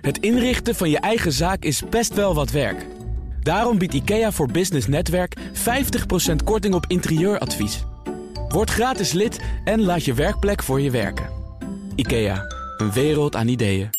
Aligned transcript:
Het 0.00 0.18
inrichten 0.18 0.74
van 0.74 0.90
je 0.90 0.98
eigen 0.98 1.32
zaak 1.32 1.62
is 1.62 1.82
best 1.90 2.14
wel 2.14 2.34
wat 2.34 2.50
werk. 2.50 2.86
Daarom 3.42 3.78
biedt 3.78 3.94
IKEA 3.94 4.32
voor 4.32 4.50
Business 4.50 4.86
Netwerk 4.86 5.36
50% 5.38 5.40
korting 6.44 6.74
op 6.74 6.84
interieuradvies. 6.88 7.84
Word 8.48 8.70
gratis 8.70 9.12
lid 9.12 9.40
en 9.64 9.82
laat 9.82 10.04
je 10.04 10.14
werkplek 10.14 10.62
voor 10.62 10.80
je 10.80 10.90
werken. 10.90 11.28
IKEA, 11.94 12.44
een 12.76 12.92
wereld 12.92 13.36
aan 13.36 13.48
ideeën. 13.48 13.90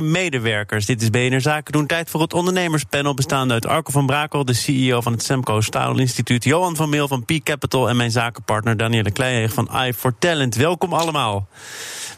medewerkers. 0.00 0.86
Dit 0.86 1.02
is 1.02 1.10
BNR 1.10 1.40
Zaken 1.40 1.72
doen. 1.72 1.86
Tijd 1.86 2.10
voor 2.10 2.20
het 2.20 2.32
ondernemerspanel 2.32 3.14
bestaande 3.14 3.54
uit 3.54 3.66
Arco 3.66 3.90
van 3.90 4.06
Brakel, 4.06 4.44
de 4.44 4.52
CEO 4.52 5.00
van 5.00 5.12
het 5.12 5.22
Semco 5.22 5.60
Stadel 5.60 5.98
Instituut, 5.98 6.44
Johan 6.44 6.76
van 6.76 6.88
Meel 6.88 7.08
van 7.08 7.24
P 7.24 7.32
Capital 7.42 7.88
en 7.88 7.96
mijn 7.96 8.10
zakenpartner 8.10 8.76
Danielle 8.76 9.10
Kleijeeg 9.10 9.52
van 9.52 9.70
i 9.86 9.92
for 9.92 10.14
Talent. 10.18 10.54
Welkom 10.54 10.92
allemaal. 10.92 11.46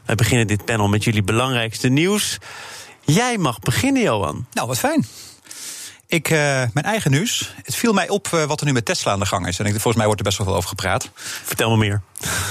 Wij 0.04 0.14
beginnen 0.14 0.46
dit 0.46 0.64
panel 0.64 0.88
met 0.88 1.04
jullie 1.04 1.22
belangrijkste 1.22 1.88
nieuws. 1.88 2.38
Jij 3.06 3.38
mag 3.38 3.58
beginnen, 3.58 4.02
Johan. 4.02 4.46
Nou, 4.52 4.68
wat 4.68 4.78
fijn. 4.78 5.06
Ik, 6.06 6.30
uh, 6.30 6.38
mijn 6.72 6.84
eigen 6.84 7.10
nieuws. 7.10 7.54
Het 7.62 7.74
viel 7.74 7.92
mij 7.92 8.08
op 8.08 8.30
uh, 8.34 8.44
wat 8.44 8.60
er 8.60 8.66
nu 8.66 8.72
met 8.72 8.84
Tesla 8.84 9.12
aan 9.12 9.18
de 9.18 9.26
gang 9.26 9.46
is. 9.46 9.58
En 9.58 9.64
ik, 9.64 9.70
volgens 9.70 9.94
mij 9.94 10.04
wordt 10.04 10.20
er 10.20 10.26
best 10.26 10.38
wel 10.38 10.46
veel 10.46 10.56
over 10.56 10.68
gepraat. 10.68 11.10
Vertel 11.44 11.70
me 11.70 11.76
meer. 11.76 12.02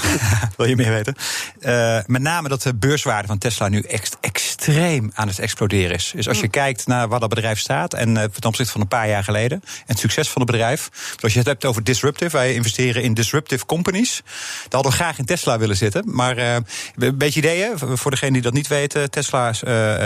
Wil 0.56 0.66
je 0.66 0.76
meer 0.76 0.92
weten? 0.92 1.16
Uh, 1.60 1.98
met 2.06 2.22
name 2.22 2.48
dat 2.48 2.62
de 2.62 2.74
beurswaarde 2.74 3.28
van 3.28 3.38
Tesla 3.38 3.68
nu 3.68 3.80
echt 3.80 4.16
extreem 4.56 5.10
aan 5.14 5.28
het 5.28 5.38
exploderen 5.38 5.94
is. 5.94 6.12
Dus 6.14 6.28
als 6.28 6.40
je 6.40 6.48
kijkt 6.48 6.86
naar 6.86 7.08
waar 7.08 7.20
dat 7.20 7.28
bedrijf 7.28 7.58
staat 7.58 7.94
en 7.94 8.08
uh, 8.08 8.22
ten 8.22 8.48
opzichte 8.48 8.72
van 8.72 8.80
een 8.80 8.88
paar 8.88 9.08
jaar 9.08 9.24
geleden 9.24 9.60
en 9.62 9.82
het 9.86 9.98
succes 9.98 10.28
van 10.28 10.42
het 10.42 10.50
bedrijf. 10.50 10.88
Dus 11.14 11.22
als 11.22 11.32
je 11.32 11.38
het 11.38 11.48
hebt 11.48 11.64
over 11.64 11.84
disruptive, 11.84 12.36
wij 12.36 12.54
investeren 12.54 13.02
in 13.02 13.14
disruptive 13.14 13.66
companies. 13.66 14.22
Dan 14.68 14.70
hadden 14.70 14.90
we 14.90 14.96
graag 14.96 15.18
in 15.18 15.24
Tesla 15.24 15.58
willen 15.58 15.76
zitten. 15.76 16.14
Maar 16.14 16.38
uh, 16.38 16.54
een 16.96 17.18
beetje 17.18 17.40
ideeën 17.40 17.78
voor 17.78 18.10
degenen 18.10 18.32
die 18.32 18.42
dat 18.42 18.52
niet 18.52 18.66
weten. 18.66 19.10
Tesla 19.10 19.48
is 19.48 19.62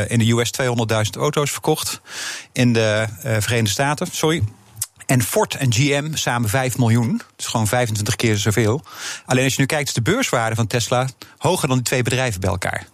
in 0.09 0.19
de 0.19 0.31
US 0.33 0.51
200.000 0.63 1.21
auto's 1.21 1.51
verkocht. 1.51 2.01
In 2.53 2.73
de 2.73 3.07
Verenigde 3.23 3.71
Staten, 3.71 4.07
sorry, 4.11 4.43
en 5.11 5.23
Ford 5.23 5.55
en 5.55 5.73
GM 5.73 6.15
samen 6.15 6.49
5 6.49 6.79
miljoen. 6.79 7.17
Dat 7.17 7.27
is 7.37 7.47
gewoon 7.47 7.67
25 7.67 8.17
keer 8.17 8.37
zoveel. 8.37 8.83
Alleen 9.27 9.45
als 9.45 9.55
je 9.55 9.61
nu 9.61 9.67
kijkt, 9.67 9.89
is 9.89 9.95
de 9.95 10.03
beurswaarde 10.03 10.57
van 10.57 10.67
Tesla 10.67 11.09
hoger 11.39 11.69
dan 11.69 11.77
die 11.77 11.87
twee 11.87 12.03
bedrijven 12.03 12.41
bij 12.41 12.51
elkaar. 12.51 12.87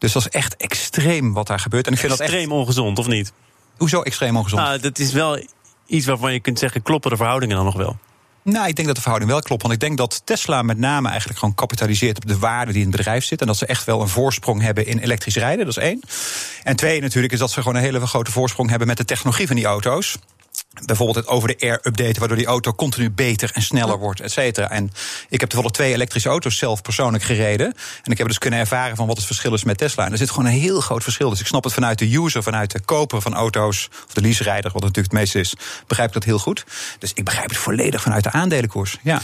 Dus 0.00 0.12
dat 0.12 0.22
is 0.22 0.28
echt 0.28 0.56
extreem 0.56 1.32
wat 1.32 1.46
daar 1.46 1.58
gebeurt. 1.58 1.86
En 1.86 1.92
ik 1.92 1.98
vind 1.98 2.12
extreem 2.12 2.48
dat 2.48 2.48
echt... 2.48 2.52
ongezond, 2.52 2.98
of 2.98 3.06
niet? 3.06 3.32
Hoezo 3.76 4.02
extreem 4.02 4.36
ongezond? 4.36 4.62
Nou, 4.62 4.80
dat 4.80 4.98
is 4.98 5.12
wel 5.12 5.44
iets 5.86 6.06
waarvan 6.06 6.32
je 6.32 6.40
kunt 6.40 6.58
zeggen, 6.58 6.82
kloppen 6.82 7.10
de 7.10 7.16
verhoudingen 7.16 7.56
dan 7.56 7.64
nog 7.64 7.76
wel? 7.76 7.98
Nou, 8.42 8.68
ik 8.68 8.74
denk 8.74 8.86
dat 8.86 8.96
de 8.96 9.02
verhouding 9.02 9.32
wel 9.32 9.42
klopt. 9.42 9.62
Want 9.62 9.74
ik 9.74 9.80
denk 9.80 9.96
dat 9.96 10.22
Tesla 10.24 10.62
met 10.62 10.78
name 10.78 11.08
eigenlijk 11.08 11.38
gewoon 11.38 11.54
kapitaliseert 11.54 12.16
op 12.16 12.26
de 12.26 12.38
waarde 12.38 12.72
die 12.72 12.80
in 12.80 12.88
het 12.88 12.96
bedrijf 12.96 13.24
zit. 13.24 13.40
En 13.40 13.46
dat 13.46 13.56
ze 13.56 13.66
echt 13.66 13.84
wel 13.84 14.00
een 14.00 14.08
voorsprong 14.08 14.62
hebben 14.62 14.86
in 14.86 14.98
elektrisch 14.98 15.36
rijden. 15.36 15.66
Dat 15.66 15.76
is 15.76 15.82
één. 15.82 16.00
En 16.62 16.76
twee 16.76 17.00
natuurlijk 17.00 17.32
is 17.32 17.38
dat 17.38 17.50
ze 17.50 17.62
gewoon 17.62 17.76
een 17.76 17.82
hele 17.82 18.06
grote 18.06 18.30
voorsprong 18.30 18.70
hebben 18.70 18.86
met 18.86 18.96
de 18.96 19.04
technologie 19.04 19.46
van 19.46 19.56
die 19.56 19.64
auto's 19.64 20.18
bijvoorbeeld 20.84 21.16
het 21.16 21.26
over-de-air 21.26 21.80
updaten, 21.82 22.18
waardoor 22.18 22.36
die 22.36 22.46
auto 22.46 22.72
continu 22.72 23.10
beter 23.10 23.50
en 23.54 23.62
sneller 23.62 23.98
wordt, 23.98 24.20
et 24.20 24.32
cetera. 24.32 24.70
En 24.70 24.90
ik 25.28 25.40
heb 25.40 25.48
toevallig 25.48 25.76
twee 25.76 25.92
elektrische 25.92 26.28
auto's 26.28 26.58
zelf 26.58 26.82
persoonlijk 26.82 27.24
gereden. 27.24 27.66
En 28.02 28.12
ik 28.12 28.18
heb 28.18 28.26
dus 28.26 28.38
kunnen 28.38 28.58
ervaren 28.58 28.96
van 28.96 29.06
wat 29.06 29.16
het 29.16 29.26
verschil 29.26 29.54
is 29.54 29.64
met 29.64 29.78
Tesla. 29.78 30.04
En 30.04 30.12
er 30.12 30.18
zit 30.18 30.30
gewoon 30.30 30.46
een 30.46 30.60
heel 30.60 30.80
groot 30.80 31.02
verschil. 31.02 31.30
Dus 31.30 31.40
ik 31.40 31.46
snap 31.46 31.64
het 31.64 31.72
vanuit 31.72 31.98
de 31.98 32.16
user, 32.16 32.42
vanuit 32.42 32.70
de 32.70 32.80
koper 32.80 33.20
van 33.20 33.34
auto's, 33.34 33.88
of 34.06 34.14
de 34.14 34.20
leaserijder, 34.20 34.72
wat 34.72 34.82
natuurlijk 34.82 35.12
het 35.12 35.20
meeste 35.20 35.38
is, 35.40 35.54
begrijp 35.86 36.08
ik 36.08 36.14
dat 36.14 36.24
heel 36.24 36.38
goed. 36.38 36.64
Dus 36.98 37.12
ik 37.14 37.24
begrijp 37.24 37.48
het 37.48 37.58
volledig 37.58 38.02
vanuit 38.02 38.24
de 38.24 38.30
aandelenkoers. 38.30 38.96
Ja. 39.02 39.20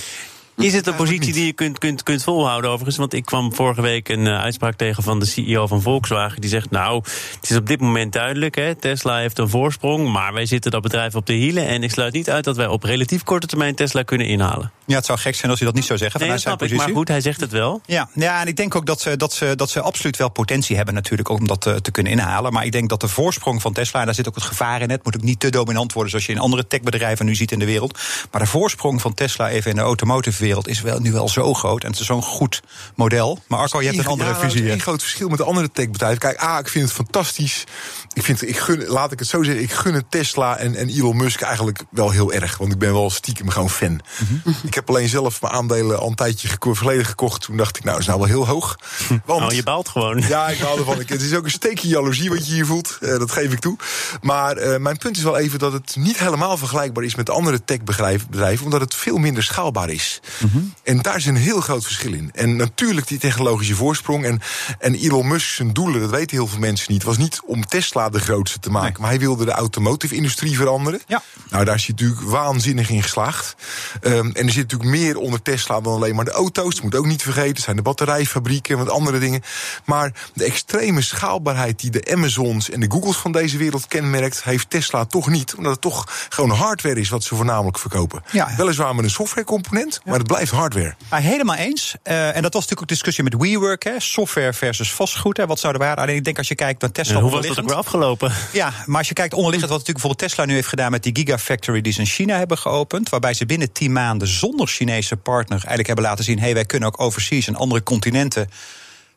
Is 0.56 0.74
het 0.74 0.86
een 0.86 0.94
positie 0.94 1.32
die 1.32 1.46
je 1.46 1.52
kunt, 1.52 1.78
kunt, 1.78 2.02
kunt 2.02 2.22
volhouden 2.22 2.70
overigens? 2.70 2.96
Want 2.96 3.12
ik 3.12 3.24
kwam 3.24 3.54
vorige 3.54 3.82
week 3.82 4.08
een 4.08 4.26
uh, 4.26 4.40
uitspraak 4.40 4.76
tegen 4.76 5.02
van 5.02 5.18
de 5.18 5.26
CEO 5.26 5.66
van 5.66 5.82
Volkswagen. 5.82 6.40
Die 6.40 6.50
zegt, 6.50 6.70
nou, 6.70 7.02
het 7.40 7.50
is 7.50 7.56
op 7.56 7.66
dit 7.66 7.80
moment 7.80 8.12
duidelijk. 8.12 8.54
Hè, 8.54 8.74
Tesla 8.74 9.18
heeft 9.18 9.38
een 9.38 9.48
voorsprong, 9.48 10.12
maar 10.12 10.32
wij 10.32 10.46
zitten 10.46 10.70
dat 10.70 10.82
bedrijf 10.82 11.14
op 11.14 11.26
de 11.26 11.32
hielen. 11.32 11.66
En 11.66 11.82
ik 11.82 11.90
sluit 11.90 12.12
niet 12.12 12.30
uit 12.30 12.44
dat 12.44 12.56
wij 12.56 12.66
op 12.66 12.82
relatief 12.82 13.22
korte 13.22 13.46
termijn 13.46 13.74
Tesla 13.74 14.02
kunnen 14.02 14.26
inhalen. 14.26 14.72
Ja, 14.86 14.96
het 14.96 15.04
zou 15.04 15.18
gek 15.18 15.34
zijn 15.34 15.50
als 15.50 15.60
hij 15.60 15.68
dat 15.68 15.76
niet 15.76 15.86
zou 15.86 15.98
zeggen 15.98 16.20
nee, 16.20 16.28
vanuit 16.28 16.46
zijn 16.46 16.56
positie. 16.56 16.80
Ik, 16.80 16.86
maar 16.86 16.96
goed, 16.96 17.08
hij 17.08 17.20
zegt 17.20 17.40
het 17.40 17.50
wel. 17.50 17.80
Ja, 17.86 18.08
ja, 18.14 18.40
en 18.40 18.46
ik 18.46 18.56
denk 18.56 18.74
ook 18.74 18.86
dat 18.86 19.00
ze, 19.00 19.16
dat, 19.16 19.32
ze, 19.32 19.56
dat 19.56 19.70
ze 19.70 19.80
absoluut 19.80 20.16
wel 20.16 20.28
potentie 20.28 20.76
hebben 20.76 20.94
natuurlijk 20.94 21.28
om 21.28 21.46
dat 21.46 21.60
te, 21.60 21.72
eh, 21.72 21.76
te 21.76 21.90
kunnen 21.90 22.12
inhalen. 22.12 22.52
Maar 22.52 22.64
ik 22.64 22.72
denk 22.72 22.88
dat 22.88 23.00
de 23.00 23.08
voorsprong 23.08 23.62
van 23.62 23.72
Tesla, 23.72 24.00
en 24.00 24.06
daar 24.06 24.14
zit 24.14 24.28
ook 24.28 24.34
het 24.34 24.44
gevaar 24.44 24.82
in. 24.82 24.90
Het 24.90 25.04
moet 25.04 25.16
ook 25.16 25.22
niet 25.22 25.40
te 25.40 25.50
dominant 25.50 25.92
worden 25.92 26.10
zoals 26.10 26.26
je 26.26 26.32
in 26.32 26.38
andere 26.38 26.66
techbedrijven 26.66 27.26
nu 27.26 27.34
ziet 27.34 27.52
in 27.52 27.58
de 27.58 27.64
wereld. 27.64 27.98
Maar 28.30 28.40
de 28.40 28.46
voorsprong 28.46 29.00
van 29.00 29.14
Tesla 29.14 29.48
even 29.48 29.70
in 29.70 29.76
de 29.76 29.82
automotive 29.82 30.36
wereld 30.46 30.68
is 30.68 30.80
wel 30.80 30.98
nu 30.98 31.12
wel 31.12 31.28
zo 31.28 31.54
groot. 31.54 31.84
En 31.84 31.90
het 31.90 32.00
is 32.00 32.06
zo'n 32.06 32.22
goed 32.22 32.62
model. 32.94 33.38
Maar 33.48 33.58
Arco, 33.58 33.80
je 33.80 33.86
hebt 33.86 33.98
een 33.98 34.06
andere 34.06 34.30
ja, 34.30 34.38
visie. 34.38 34.60
Het 34.60 34.68
is 34.68 34.74
een 34.74 34.80
groot 34.80 35.02
verschil 35.02 35.28
met 35.28 35.38
de 35.38 35.44
andere 35.44 35.70
techbedrijven. 35.70 36.18
Kijk, 36.18 36.42
A, 36.42 36.58
ik 36.58 36.68
vind 36.68 36.84
het 36.84 36.94
fantastisch. 36.94 37.64
Ik 38.12 38.22
vind, 38.22 38.48
ik 38.48 38.58
gun, 38.58 38.86
laat 38.86 39.12
ik 39.12 39.18
het 39.18 39.28
zo 39.28 39.42
zeggen, 39.42 39.62
ik 39.62 39.72
gun 39.72 39.94
het 39.94 40.10
Tesla 40.10 40.56
en, 40.56 40.74
en 40.74 40.88
Elon 40.88 41.16
Musk 41.16 41.40
eigenlijk 41.40 41.84
wel 41.90 42.10
heel 42.10 42.32
erg. 42.32 42.58
Want 42.58 42.72
ik 42.72 42.78
ben 42.78 42.92
wel 42.92 43.10
stiekem 43.10 43.48
gewoon 43.48 43.70
fan. 43.70 43.90
Mm 43.90 44.00
-hmm. 44.42 44.54
Ik 44.62 44.74
heb 44.74 44.88
alleen 44.88 45.08
zelf 45.08 45.42
mijn 45.42 45.52
aandelen 45.54 45.98
al 45.98 46.08
een 46.08 46.14
tijdje 46.14 46.48
geko 46.48 46.74
verleden 46.74 47.04
gekocht. 47.04 47.42
Toen 47.42 47.56
dacht 47.56 47.76
ik, 47.76 47.84
nou, 47.84 47.92
dat 47.92 48.00
is 48.00 48.06
nou 48.06 48.18
wel 48.18 48.28
heel 48.28 48.46
hoog. 48.46 48.78
Want, 49.24 49.42
oh, 49.42 49.52
je 49.52 49.62
baalt 49.62 49.88
gewoon. 49.88 50.22
Ja, 50.28 50.48
ik 50.48 50.60
baal 50.60 50.78
ervan. 50.78 50.98
het 50.98 51.22
is 51.22 51.34
ook 51.34 51.44
een 51.44 51.50
steekje 51.50 51.88
jaloezie 51.88 52.28
wat 52.28 52.46
je 52.46 52.54
hier 52.54 52.66
voelt. 52.66 52.98
Uh, 53.00 53.18
dat 53.18 53.30
geef 53.30 53.52
ik 53.52 53.58
toe. 53.58 53.76
Maar 54.20 54.58
uh, 54.58 54.76
mijn 54.76 54.96
punt 54.96 55.16
is 55.16 55.22
wel 55.22 55.38
even 55.38 55.58
dat 55.58 55.72
het 55.72 55.96
niet 55.96 56.18
helemaal 56.18 56.56
vergelijkbaar 56.56 57.04
is 57.04 57.14
met 57.14 57.30
andere 57.30 57.64
techbedrijven. 57.64 58.64
Omdat 58.64 58.80
het 58.80 58.94
veel 58.94 59.16
minder 59.16 59.42
schaalbaar 59.42 59.90
is. 59.90 60.20
Mm 60.40 60.50
-hmm. 60.52 60.74
En 60.82 61.02
daar 61.02 61.16
is 61.16 61.26
een 61.26 61.36
heel 61.36 61.60
groot 61.60 61.84
verschil 61.84 62.12
in. 62.12 62.30
En 62.34 62.56
natuurlijk 62.56 63.06
die 63.06 63.18
technologische 63.18 63.74
voorsprong. 63.74 64.24
En, 64.24 64.40
en 64.78 64.94
Elon 64.94 65.28
Musk 65.28 65.54
zijn 65.54 65.72
doelen, 65.72 66.00
dat 66.00 66.10
weten 66.10 66.36
heel 66.36 66.46
veel 66.46 66.58
mensen 66.58 66.92
niet, 66.92 67.02
was 67.02 67.16
niet 67.16 67.40
om 67.46 67.66
Tesla 67.66 68.08
de 68.08 68.20
grootste 68.20 68.58
te 68.58 68.70
maken. 68.70 68.92
Nee. 68.92 69.00
Maar 69.00 69.10
hij 69.10 69.18
wilde 69.18 69.44
de 69.44 69.50
automotive-industrie 69.50 70.56
veranderen. 70.56 71.00
Ja. 71.06 71.22
Nou, 71.50 71.64
daar 71.64 71.74
is 71.74 71.86
hij 71.86 71.94
natuurlijk 71.98 72.20
waanzinnig 72.20 72.90
in 72.90 73.02
geslaagd. 73.02 73.54
Um, 74.02 74.32
en 74.32 74.46
er 74.46 74.52
zit 74.52 74.62
natuurlijk 74.62 74.90
meer 74.90 75.16
onder 75.16 75.42
Tesla 75.42 75.80
dan 75.80 75.94
alleen 75.94 76.14
maar 76.14 76.24
de 76.24 76.30
auto's. 76.30 76.74
Dat 76.74 76.84
moet 76.84 76.94
ook 76.94 77.06
niet 77.06 77.22
vergeten. 77.22 77.62
zijn 77.62 77.76
de 77.76 77.82
batterijfabrieken 77.82 78.78
en 78.78 78.84
wat 78.84 78.94
andere 78.94 79.18
dingen. 79.18 79.42
Maar 79.84 80.12
de 80.34 80.44
extreme 80.44 81.02
schaalbaarheid 81.02 81.80
die 81.80 81.90
de 81.90 82.12
Amazons 82.12 82.70
en 82.70 82.80
de 82.80 82.90
Googles 82.90 83.16
van 83.16 83.32
deze 83.32 83.56
wereld 83.56 83.86
kenmerkt, 83.86 84.44
heeft 84.44 84.70
Tesla 84.70 85.04
toch 85.04 85.28
niet. 85.28 85.54
Omdat 85.54 85.72
het 85.72 85.80
toch 85.80 86.26
gewoon 86.28 86.50
hardware 86.50 87.00
is 87.00 87.08
wat 87.08 87.24
ze 87.24 87.34
voornamelijk 87.34 87.78
verkopen. 87.78 88.22
Ja. 88.32 88.54
Weliswaar 88.56 88.94
met 88.94 89.04
een 89.04 89.10
softwarecomponent, 89.10 90.00
maar 90.04 90.18
het 90.26 90.34
blijft 90.34 90.52
hardware. 90.52 90.94
Maar 91.10 91.20
helemaal 91.20 91.56
eens. 91.56 91.94
Uh, 92.04 92.26
en 92.26 92.42
dat 92.42 92.52
was 92.52 92.52
natuurlijk 92.52 92.80
ook 92.80 92.88
discussie 92.88 93.24
met 93.24 93.34
WeWork, 93.34 93.84
hè, 93.84 94.00
software 94.00 94.52
versus 94.52 94.92
vastgoed. 94.92 95.36
Hè, 95.36 95.46
wat 95.46 95.58
zou 95.58 95.72
de 95.72 95.78
waarde? 95.78 96.02
Alleen 96.02 96.16
ik 96.16 96.24
denk 96.24 96.38
als 96.38 96.48
je 96.48 96.54
kijkt 96.54 96.80
naar 96.80 96.92
Tesla. 96.92 97.14
En 97.14 97.20
hoe 97.20 97.30
was 97.30 97.46
dat 97.46 97.58
ook 97.58 97.66
weer 97.66 97.76
afgelopen? 97.76 98.32
Ja, 98.52 98.72
maar 98.86 98.98
als 98.98 99.08
je 99.08 99.14
kijkt 99.14 99.34
onderliggend 99.34 99.70
wat 99.70 99.78
natuurlijk 99.78 100.04
bijvoorbeeld 100.04 100.30
Tesla 100.30 100.44
nu 100.44 100.54
heeft 100.54 100.68
gedaan 100.68 100.90
met 100.90 101.02
die 101.02 101.16
Gigafactory 101.16 101.80
die 101.80 101.92
ze 101.92 102.00
in 102.00 102.06
China 102.06 102.38
hebben 102.38 102.58
geopend, 102.58 103.08
waarbij 103.08 103.34
ze 103.34 103.46
binnen 103.46 103.72
10 103.72 103.92
maanden 103.92 104.28
zonder 104.28 104.66
Chinese 104.66 105.16
partner 105.16 105.58
eigenlijk 105.58 105.86
hebben 105.86 106.04
laten 106.04 106.24
zien: 106.24 106.38
hé, 106.38 106.44
hey, 106.44 106.54
wij 106.54 106.64
kunnen 106.64 106.88
ook 106.88 107.00
overseas 107.00 107.46
en 107.46 107.56
andere 107.56 107.82
continenten 107.82 108.50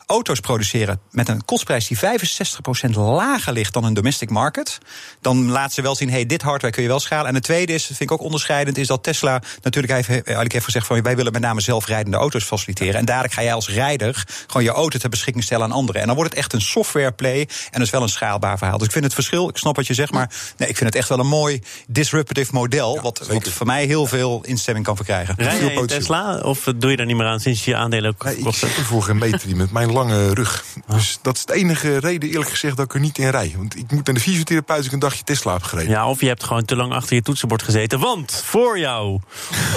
auto's 0.10 0.40
produceren 0.40 1.00
met 1.12 1.30
een 1.30 1.46
kostprijs 1.46 1.88
die 1.88 1.98
65% 1.98 2.02
lager 2.92 3.54
ligt 3.54 3.74
dan 3.74 3.84
een 3.84 3.94
domestic 3.94 4.30
market, 4.30 4.78
dan 5.22 5.50
laat 5.50 5.74
ze 5.74 5.82
wel 5.82 5.96
zien: 5.96 6.10
hey, 6.10 6.26
dit 6.26 6.42
hardware 6.42 6.74
kun 6.74 6.84
je 6.84 6.90
wel 6.90 7.00
schalen. 7.00 7.28
En 7.28 7.34
het 7.34 7.44
tweede 7.44 7.74
is, 7.74 7.86
vind 7.86 8.00
ik 8.00 8.12
ook 8.12 8.22
onderscheidend, 8.22 8.78
is 8.78 8.88
dat 8.88 9.04
Tesla 9.04 9.42
natuurlijk 9.62 9.94
heeft, 9.94 10.10
eigenlijk 10.10 10.52
heeft 10.52 10.66
gezegd: 10.66 10.88
van 10.88 11.02
wij 11.02 11.16
willen 11.16 11.32
met 11.32 11.42
name 11.42 11.62
zelfrijdende 11.62 12.18
auto's 12.18 12.44
faciliteren. 12.44 12.96
En 12.96 13.06
dadelijk 13.06 13.34
ga 13.34 13.44
jij 13.44 13.54
als 13.54 13.70
rijder 13.70 14.28
gewoon 14.48 14.64
je 14.64 14.72
auto 14.72 15.00
ter 15.00 15.10
beschikking 15.10 15.44
stellen 15.44 15.66
aan 15.66 15.72
anderen. 15.72 16.02
En 16.02 16.08
dan 16.08 16.16
wordt 16.16 16.32
het 16.32 16.40
echt 16.40 16.54
een 16.54 16.62
software 16.62 17.12
play 17.12 17.48
en 17.72 17.80
dus 17.80 17.90
wel 17.90 18.02
een 18.02 18.10
schaalbaar 18.10 18.58
verhaal. 18.58 18.78
Dus 18.78 18.88
ik 18.88 18.94
vind 18.94 19.04
het 19.04 19.14
verschil, 19.14 19.50
ik 19.50 19.58
snap 19.58 19.76
wat 19.76 19.88
je 19.88 19.94
zegt, 19.94 20.12
maar 20.12 20.32
nee, 20.58 20.70
ik 20.70 20.78
vind 20.78 20.90
het 20.90 21.00
echt 21.00 21.10
wel 21.10 21.20
een 21.20 21.28
mooi 21.28 21.62
disruptive 21.88 22.54
model, 22.54 22.96
ja, 22.96 23.02
wat, 23.02 23.28
wat 23.28 23.50
voor 23.50 23.66
mij 23.66 23.86
heel 23.86 24.06
veel 24.06 24.44
instemming 24.46 24.86
kan 24.86 24.96
verkrijgen. 24.96 25.36
Rij 25.38 25.64
je 25.64 25.86
Tesla 25.86 26.40
of 26.40 26.64
doe 26.76 26.92
je 26.92 26.98
daar 26.98 27.06
niet 27.06 27.16
meer 27.16 27.26
aan 27.26 27.40
sinds 27.40 27.66
je 27.66 27.76
aandelen 27.76 28.10
ook 28.10 28.24
nee, 28.24 28.38
Ik 28.38 28.54
zit 28.54 28.76
ervoor 28.76 29.04
geen 29.04 29.18
meter 29.18 29.56
met 29.56 29.72
mijn 29.72 29.92
lange 30.00 30.34
rug. 30.34 30.64
Ah. 30.88 30.96
Dus 30.96 31.20
dat 31.22 31.36
is 31.36 31.46
de 31.46 31.54
enige 31.54 31.98
reden, 31.98 32.30
eerlijk 32.30 32.50
gezegd, 32.50 32.78
dat 32.78 32.86
ik 32.86 32.94
er 32.94 33.00
niet 33.00 33.18
in 33.18 33.30
rij. 33.30 33.54
Want 33.58 33.76
ik 33.76 33.92
moet 33.92 34.06
naar 34.06 34.16
de 34.16 34.22
fysiotherapeut 34.22 34.86
ik 34.86 34.92
een 34.92 35.00
dagje 35.00 35.24
Tesla 35.24 35.54
heb 35.54 35.64
gereden. 35.64 35.92
Ja, 35.92 36.10
of 36.10 36.22
je 36.22 36.28
hebt 36.28 36.44
gewoon 36.44 36.66
te 36.66 36.76
lang 36.76 36.94
achter 36.94 37.16
je 37.16 37.22
toetsenbord 37.22 37.64
gezeten. 37.64 38.00
Want 38.00 38.44
voor 38.46 38.80
jou 38.80 39.20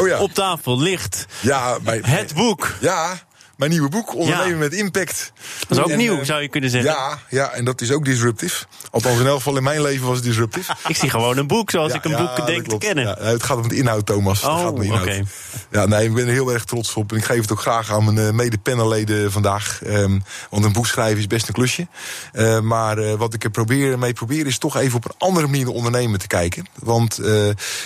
oh 0.00 0.06
ja. 0.06 0.19
op 0.19 0.32
tafel 0.32 0.81
ligt 0.81 1.26
ja, 1.41 1.81
bij, 1.81 2.00
het 2.05 2.35
boek. 2.35 2.75
Ja, 2.81 3.23
mijn 3.56 3.70
nieuwe 3.70 3.88
boek, 3.88 4.14
Ondernemen 4.14 4.49
ja. 4.49 4.56
met 4.56 4.72
Impact. 4.72 5.32
Dat 5.69 5.78
is 5.78 5.84
ook 5.84 5.90
en, 5.90 5.99
nieuw, 5.99 6.19
uh, 6.19 6.25
zou 6.25 6.43
je 6.43 6.49
kunnen 6.49 6.70
zeggen. 6.70 6.90
Ja, 6.90 7.19
ja, 7.28 7.50
en 7.50 7.64
dat 7.64 7.81
is 7.81 7.93
ook 7.93 8.04
disruptief. 8.04 8.66
Althans, 8.90 9.20
in 9.20 9.26
elk 9.26 9.37
geval 9.37 9.56
in 9.56 9.62
mijn 9.62 9.82
leven 9.82 10.06
was 10.06 10.16
het 10.16 10.25
disruptief. 10.25 10.69
ik 10.88 10.96
zie 10.96 11.10
gewoon 11.10 11.37
een 11.37 11.46
boek 11.46 11.70
zoals 11.70 11.93
ja, 11.93 11.99
ik 11.99 12.04
een 12.04 12.16
boek 12.16 12.46
denk 12.46 12.66
te 12.66 12.78
kennen. 12.78 13.16
Het 13.19 13.43
gaat 13.43 13.56
om 13.56 13.69
de 13.69 13.76
inhoud, 13.76 14.06
Thomas. 14.06 14.43
Oh, 14.43 14.54
het 14.54 14.62
gaat 14.62 14.72
om 14.72 14.78
de 14.78 14.84
inhoud. 14.84 15.02
Okay. 15.02 15.25
Ja, 15.70 15.87
nee, 15.87 16.04
ik 16.04 16.14
ben 16.14 16.26
er 16.26 16.32
heel 16.32 16.52
erg 16.52 16.64
trots 16.64 16.94
op. 16.94 17.12
En 17.12 17.19
ik 17.19 17.25
geef 17.25 17.40
het 17.40 17.52
ook 17.52 17.60
graag 17.60 17.93
aan 17.93 18.04
mijn 18.04 18.26
uh, 18.26 18.31
mede-panelleden 18.31 19.32
vandaag. 19.32 19.81
Um, 19.87 20.22
want 20.50 20.64
een 20.64 20.72
boek 20.72 20.87
schrijven 20.87 21.19
is 21.19 21.26
best 21.26 21.48
een 21.48 21.55
klusje. 21.55 21.87
Uh, 22.32 22.60
maar 22.60 22.98
uh, 22.98 23.12
wat 23.12 23.34
ik 23.34 23.44
er 23.44 23.50
probeer, 23.50 23.98
mee 23.98 24.12
probeer 24.12 24.46
is 24.46 24.58
toch 24.58 24.76
even 24.76 24.96
op 24.96 25.05
een 25.05 25.14
andere 25.19 25.46
manier 25.46 25.64
naar 25.64 25.75
ondernemen 25.75 26.19
te 26.19 26.26
kijken. 26.26 26.66
Want 26.78 27.16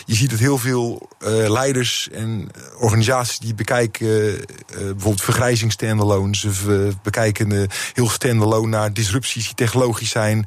je 0.05 0.15
ziet 0.15 0.31
dat 0.31 0.39
heel 0.39 0.59
veel 0.59 1.09
leiders 1.49 2.09
en 2.13 2.51
organisaties 2.79 3.39
die 3.39 3.55
bekijken 3.55 4.45
bijvoorbeeld 4.67 5.23
vergrijzing 5.23 5.66
standalone. 5.71 6.37
Ze 6.37 6.93
bekijken 7.03 7.69
heel 7.93 8.09
standalone 8.09 8.69
naar 8.69 8.93
disrupties 8.93 9.45
die 9.45 9.55
technologisch 9.55 10.11
zijn. 10.11 10.47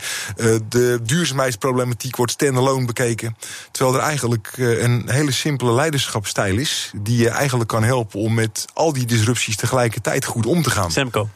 de 0.70 1.00
duurzaamheidsproblematiek 1.04 2.16
wordt 2.16 2.32
standalone 2.32 2.86
bekeken. 2.86 3.38
Terwijl 3.72 3.98
er 3.98 4.04
eigenlijk 4.04 4.54
een 4.58 5.10
hele 5.10 5.32
simpele 5.32 5.74
leiderschapstijl 5.74 6.58
is... 6.58 6.92
die 6.96 7.18
je 7.18 7.30
eigenlijk 7.30 7.70
kan 7.70 7.84
helpen 7.84 8.20
om 8.20 8.34
met 8.34 8.66
al 8.74 8.94
die 8.94 9.06
disrupties 9.06 9.56
tegelijkertijd 9.56 10.26
goed 10.26 10.46
om 10.46 10.62
te 10.62 10.70
gaan. 10.70 10.92
Semco. 10.92 11.30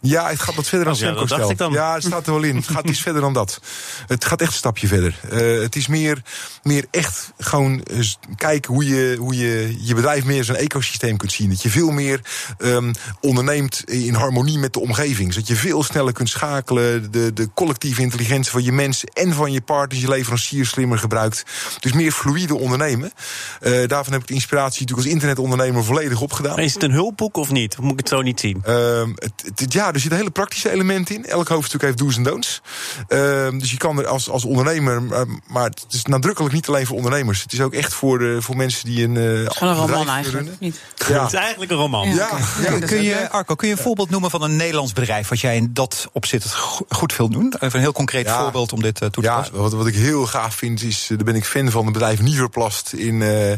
Ja, 0.00 0.28
het 0.28 0.40
gaat 0.40 0.54
wat 0.54 0.66
verder 0.66 0.86
dan 0.86 1.16
oh, 1.16 1.26
Semco 1.26 1.72
Ja, 1.72 1.94
het 1.94 2.02
staat 2.02 2.26
er 2.26 2.32
wel 2.32 2.42
in. 2.42 2.56
Het 2.56 2.68
gaat 2.68 2.88
iets 2.88 3.00
verder 3.00 3.20
dan 3.20 3.32
dat. 3.32 3.60
Het 4.06 4.24
gaat 4.24 4.40
echt 4.40 4.50
een 4.50 4.56
stapje 4.56 4.86
verder. 4.86 5.20
Uh, 5.32 5.62
het 5.62 5.76
is 5.76 5.86
meer, 5.86 6.22
meer 6.62 6.86
echt 6.90 7.32
gewoon 7.38 7.84
uh, 7.90 8.06
kijken 8.36 8.74
hoe 8.74 8.86
je, 8.86 9.16
hoe 9.18 9.36
je 9.36 9.76
je 9.80 9.94
bedrijf 9.94 10.24
meer 10.24 10.38
als 10.38 10.48
een 10.48 10.56
ecosysteem 10.56 11.16
kunt 11.16 11.32
zien. 11.32 11.48
Dat 11.48 11.62
je 11.62 11.70
veel 11.70 11.90
meer 11.90 12.20
um, 12.58 12.92
onderneemt 13.20 13.90
in 13.90 14.14
harmonie 14.14 14.58
met 14.58 14.72
de 14.72 14.80
omgeving. 14.80 15.32
Zodat 15.32 15.48
je 15.48 15.56
veel 15.56 15.82
sneller 15.82 16.12
kunt 16.12 16.28
schakelen. 16.28 17.12
De, 17.12 17.32
de 17.32 17.48
collectieve 17.54 18.02
intelligentie 18.02 18.52
van 18.52 18.62
je 18.62 18.72
mensen 18.72 19.08
en 19.08 19.32
van 19.32 19.52
je 19.52 19.60
partners, 19.60 20.00
je 20.00 20.08
leveranciers 20.08 20.68
slimmer 20.68 20.98
gebruikt. 20.98 21.44
Dus 21.80 21.92
meer 21.92 22.12
fluïde 22.12 22.54
ondernemen. 22.54 23.12
Uh, 23.60 23.88
daarvan 23.88 24.12
heb 24.12 24.22
ik 24.22 24.28
de 24.28 24.34
inspiratie 24.34 24.80
natuurlijk 24.80 25.06
als 25.08 25.14
internetondernemer 25.14 25.84
volledig 25.84 26.20
opgedaan. 26.20 26.58
is 26.58 26.74
het 26.74 26.82
een 26.82 26.92
hulpboek 26.92 27.36
of 27.36 27.50
niet? 27.50 27.78
Moet 27.78 27.92
ik 27.92 27.98
het 27.98 28.08
zo 28.08 28.22
niet 28.22 28.40
zien? 28.40 28.62
Uh, 28.68 29.02
het, 29.14 29.32
het, 29.54 29.72
ja, 29.72 29.89
er 29.92 30.00
zitten 30.00 30.18
hele 30.18 30.30
praktische 30.30 30.70
elementen 30.70 31.14
in. 31.14 31.24
Elk 31.24 31.48
hoofdstuk 31.48 31.80
heeft 31.80 31.98
do's 31.98 32.16
en 32.16 32.22
don'ts. 32.22 32.60
Uh, 33.08 33.48
dus 33.50 33.70
je 33.70 33.76
kan 33.76 33.98
er 33.98 34.06
als, 34.06 34.30
als 34.30 34.44
ondernemer, 34.44 35.02
maar 35.46 35.64
het 35.64 35.84
is 35.90 36.04
nadrukkelijk 36.04 36.54
niet 36.54 36.68
alleen 36.68 36.86
voor 36.86 36.96
ondernemers. 36.96 37.42
Het 37.42 37.52
is 37.52 37.60
ook 37.60 37.74
echt 37.74 37.94
voor, 37.94 38.18
de, 38.18 38.42
voor 38.42 38.56
mensen 38.56 38.84
die 38.84 39.04
een. 39.04 39.14
Uh, 39.14 39.44
het 39.44 39.54
is 39.54 39.60
een 39.60 39.74
roman 39.74 40.08
eigenlijk. 40.08 40.48
Niet. 40.58 40.80
Ja. 41.08 41.22
Het 41.22 41.32
is 41.32 41.38
eigenlijk 41.38 41.70
een 41.70 41.76
roman. 41.76 42.14
Ja, 42.14 42.28
ja. 42.62 42.78
Kun 42.78 43.02
je, 43.02 43.30
Arco, 43.30 43.54
kun 43.54 43.68
je 43.68 43.74
een 43.74 43.82
voorbeeld 43.82 44.10
noemen 44.10 44.30
van 44.30 44.42
een 44.42 44.56
Nederlands 44.56 44.92
bedrijf 44.92 45.28
wat 45.28 45.40
jij 45.40 45.56
in 45.56 45.70
dat 45.72 46.08
opzit 46.12 46.54
goed 46.88 47.16
wil 47.16 47.28
doen? 47.28 47.54
Even 47.54 47.74
een 47.74 47.80
heel 47.80 47.92
concreet 47.92 48.30
voorbeeld 48.30 48.72
om 48.72 48.82
dit 48.82 49.02
uh, 49.02 49.08
toe 49.08 49.22
te 49.22 49.28
passen. 49.30 49.54
Ja, 49.54 49.60
wat, 49.60 49.72
wat 49.72 49.86
ik 49.86 49.94
heel 49.94 50.26
gaaf 50.26 50.54
vind 50.54 50.82
is, 50.82 51.06
daar 51.08 51.24
ben 51.24 51.34
ik 51.34 51.44
fan 51.44 51.70
van 51.70 51.84
het 51.84 51.92
bedrijf 51.92 52.20
Nieuwerplast 52.20 52.92
in, 52.92 53.20
uh, 53.20 53.50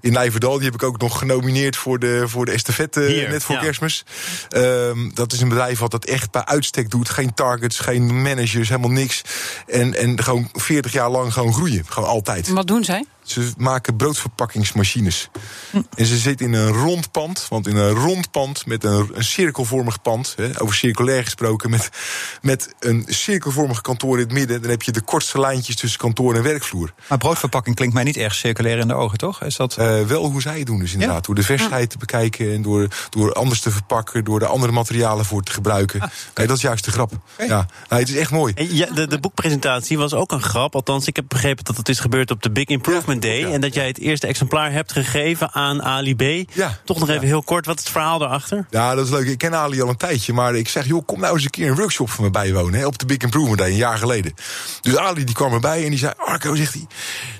in 0.00 0.12
Nijverdal. 0.12 0.56
Die 0.56 0.64
heb 0.64 0.74
ik 0.74 0.82
ook 0.82 0.98
nog 0.98 1.18
genomineerd 1.18 1.76
voor 1.76 1.98
de, 1.98 2.24
voor 2.28 2.44
de 2.44 2.52
estafette 2.52 3.26
net 3.30 3.42
voor 3.42 3.58
kerstmis. 3.58 4.04
Um, 4.56 5.10
dat 5.14 5.32
is 5.32 5.40
een 5.40 5.48
bedrijf 5.48 5.61
wat 5.70 5.90
dat 5.90 6.04
echt 6.04 6.30
bij 6.30 6.44
uitstek 6.44 6.90
doet. 6.90 7.08
Geen 7.08 7.34
targets, 7.34 7.78
geen 7.78 8.22
managers, 8.22 8.68
helemaal 8.68 8.90
niks. 8.90 9.22
En, 9.66 9.94
en 9.94 10.22
gewoon 10.22 10.48
40 10.52 10.92
jaar 10.92 11.10
lang 11.10 11.32
gewoon 11.32 11.52
groeien. 11.52 11.84
Gewoon 11.88 12.08
altijd. 12.08 12.48
wat 12.48 12.66
doen 12.66 12.84
zij? 12.84 13.04
Ze 13.22 13.52
maken 13.56 13.96
broodverpakkingsmachines. 13.96 15.28
En 15.94 16.06
ze 16.06 16.16
zitten 16.16 16.46
in 16.46 16.52
een 16.52 16.72
rond 16.72 17.10
pand. 17.10 17.46
Want 17.48 17.66
in 17.66 17.76
een 17.76 17.90
rond 17.90 18.30
pand 18.30 18.66
met 18.66 18.84
een, 18.84 19.10
een 19.12 19.24
cirkelvormig 19.24 20.02
pand. 20.02 20.34
Hè, 20.36 20.60
over 20.60 20.74
circulair 20.74 21.24
gesproken. 21.24 21.70
Met, 21.70 21.88
met 22.42 22.74
een 22.80 23.04
cirkelvormig 23.08 23.80
kantoor 23.80 24.18
in 24.18 24.24
het 24.24 24.32
midden. 24.32 24.60
Dan 24.62 24.70
heb 24.70 24.82
je 24.82 24.92
de 24.92 25.00
kortste 25.00 25.40
lijntjes 25.40 25.76
tussen 25.76 26.00
kantoor 26.00 26.34
en 26.34 26.42
werkvloer. 26.42 26.92
Maar 27.08 27.18
broodverpakking 27.18 27.76
klinkt 27.76 27.94
mij 27.94 28.04
niet 28.04 28.16
erg 28.16 28.34
circulair 28.34 28.78
in 28.78 28.88
de 28.88 28.94
ogen, 28.94 29.18
toch? 29.18 29.42
Is 29.42 29.56
dat... 29.56 29.76
Uh, 29.78 30.00
wel 30.02 30.30
hoe 30.30 30.40
zij 30.40 30.58
het 30.58 30.66
doen, 30.66 30.78
dus 30.78 30.92
inderdaad. 30.92 31.24
Door 31.24 31.34
de 31.34 31.42
versheid 31.42 31.90
te 31.90 31.98
bekijken 31.98 32.52
en 32.52 32.62
door, 32.62 32.88
door 33.10 33.32
anders 33.32 33.60
te 33.60 33.70
verpakken. 33.70 34.24
Door 34.24 34.38
de 34.38 34.46
andere 34.46 34.72
materialen 34.72 35.24
voor 35.24 35.42
te 35.42 35.52
gebruiken. 35.52 36.00
Ah, 36.00 36.08
nee, 36.34 36.46
dat 36.46 36.56
is 36.56 36.62
juist 36.62 36.84
de 36.84 36.90
grap. 36.90 37.12
Ja, 37.38 37.66
nou, 37.88 38.00
het 38.00 38.08
is 38.08 38.16
echt 38.16 38.30
mooi. 38.30 38.52
Ja, 38.56 38.86
de, 38.86 39.06
de 39.06 39.18
boekpresentatie 39.18 39.98
was 39.98 40.14
ook 40.14 40.32
een 40.32 40.42
grap. 40.42 40.74
Althans, 40.74 41.06
ik 41.06 41.16
heb 41.16 41.24
begrepen 41.28 41.64
dat 41.64 41.76
het 41.76 41.88
is 41.88 41.98
gebeurd 41.98 42.30
op 42.30 42.42
de 42.42 42.50
Big 42.50 42.66
Improvement 42.66 43.11
en 43.20 43.60
dat 43.60 43.74
jij 43.74 43.86
het 43.86 43.98
eerste 43.98 44.26
exemplaar 44.26 44.72
hebt 44.72 44.92
gegeven 44.92 45.52
aan 45.52 45.82
Ali 45.82 46.16
B. 46.16 46.50
Ja. 46.54 46.78
Toch 46.84 46.98
nog 46.98 47.08
even 47.08 47.26
heel 47.26 47.42
kort, 47.42 47.66
wat 47.66 47.78
is 47.78 47.82
het 47.82 47.92
verhaal 47.92 48.18
daarachter? 48.18 48.66
Ja, 48.70 48.94
dat 48.94 49.04
is 49.04 49.10
leuk. 49.10 49.26
Ik 49.26 49.38
ken 49.38 49.54
Ali 49.54 49.82
al 49.82 49.88
een 49.88 49.96
tijdje, 49.96 50.32
maar 50.32 50.54
ik 50.54 50.68
zeg, 50.68 50.86
joh, 50.86 51.06
kom 51.06 51.20
nou 51.20 51.34
eens 51.34 51.44
een 51.44 51.50
keer 51.50 51.68
een 51.68 51.76
workshop 51.76 52.10
van 52.10 52.24
me 52.24 52.30
bijwonen. 52.30 52.80
Hè, 52.80 52.86
op 52.86 52.98
de 52.98 53.06
Big 53.06 53.16
Improvement 53.16 53.58
Day, 53.58 53.70
een 53.70 53.76
jaar 53.76 53.98
geleden. 53.98 54.34
Dus 54.80 54.96
Ali 54.96 55.24
die 55.24 55.34
kwam 55.34 55.52
erbij 55.52 55.84
en 55.84 55.90
die 55.90 55.98
zei, 55.98 56.12
Arco, 56.16 56.54
zegt 56.54 56.72
hij, 56.72 56.86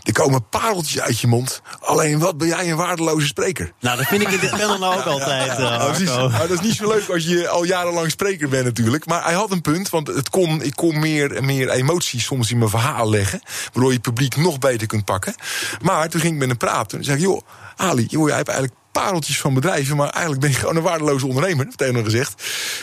er 0.02 0.12
komen 0.12 0.48
pareltjes 0.48 1.00
uit 1.00 1.20
je 1.20 1.26
mond. 1.26 1.62
Alleen, 1.80 2.18
wat 2.18 2.38
ben 2.38 2.48
jij 2.48 2.70
een 2.70 2.76
waardeloze 2.76 3.26
spreker? 3.26 3.72
Nou, 3.80 3.96
dat 3.96 4.06
vind 4.06 4.22
ik 4.22 4.28
in 4.28 4.40
dit 4.40 4.50
panel 4.50 4.78
nou 4.78 4.96
ook 4.98 5.06
altijd, 5.14 5.58
uh, 5.58 5.78
dat, 5.78 6.00
is, 6.00 6.06
dat 6.38 6.50
is 6.50 6.60
niet 6.60 6.74
zo 6.74 6.88
leuk 6.88 7.08
als 7.08 7.24
je 7.24 7.48
al 7.48 7.64
jarenlang 7.64 8.10
spreker 8.10 8.48
bent 8.48 8.64
natuurlijk. 8.64 9.06
Maar 9.06 9.24
hij 9.24 9.34
had 9.34 9.50
een 9.50 9.60
punt, 9.60 9.90
want 9.90 10.06
het 10.06 10.30
kon, 10.30 10.62
ik 10.62 10.76
kon 10.76 10.98
meer, 10.98 11.44
meer 11.44 11.70
emoties 11.70 12.24
soms 12.24 12.50
in 12.50 12.58
mijn 12.58 12.70
verhaal 12.70 13.10
leggen. 13.10 13.42
Waardoor 13.64 13.90
je 13.90 13.96
het 13.96 14.02
publiek 14.02 14.36
nog 14.36 14.58
beter 14.58 14.86
kunt 14.86 15.04
pakken. 15.04 15.34
Maar 15.82 16.08
toen 16.08 16.20
ging 16.20 16.32
ik 16.32 16.38
met 16.38 16.48
hem 16.48 16.56
praten. 16.56 16.98
En 16.98 17.04
zei 17.04 17.16
ik, 17.16 17.22
joh, 17.22 17.40
Ali, 17.76 18.06
joh, 18.08 18.28
jij 18.28 18.36
hebt 18.36 18.48
eigenlijk 18.48 18.80
pareltjes 18.92 19.40
van 19.40 19.54
bedrijven, 19.54 19.96
maar 19.96 20.08
eigenlijk 20.08 20.40
ben 20.40 20.50
je 20.50 20.56
gewoon 20.56 20.76
een 20.76 20.82
waardeloze 20.82 21.26
ondernemer, 21.26 21.64
heeft 21.64 21.80
hij 21.80 21.90
nog 21.90 22.04
gezegd. 22.04 22.42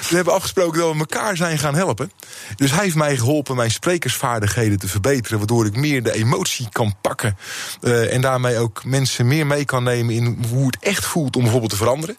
We 0.09 0.15
hebben 0.15 0.33
afgesproken 0.33 0.79
dat 0.79 0.93
we 0.93 0.99
elkaar 0.99 1.37
zijn 1.37 1.57
gaan 1.57 1.75
helpen. 1.75 2.11
Dus 2.55 2.71
hij 2.71 2.83
heeft 2.83 2.95
mij 2.95 3.17
geholpen 3.17 3.55
mijn 3.55 3.71
sprekersvaardigheden 3.71 4.79
te 4.79 4.87
verbeteren, 4.87 5.37
waardoor 5.37 5.65
ik 5.65 5.75
meer 5.75 6.03
de 6.03 6.13
emotie 6.13 6.67
kan 6.71 6.95
pakken. 7.01 7.37
Uh, 7.81 8.13
en 8.13 8.21
daarmee 8.21 8.57
ook 8.57 8.85
mensen 8.85 9.27
meer 9.27 9.47
mee 9.47 9.65
kan 9.65 9.83
nemen 9.83 10.13
in 10.13 10.45
hoe 10.49 10.65
het 10.65 10.77
echt 10.79 11.05
voelt 11.05 11.35
om 11.35 11.41
bijvoorbeeld 11.41 11.71
te 11.71 11.77
veranderen. 11.77 12.17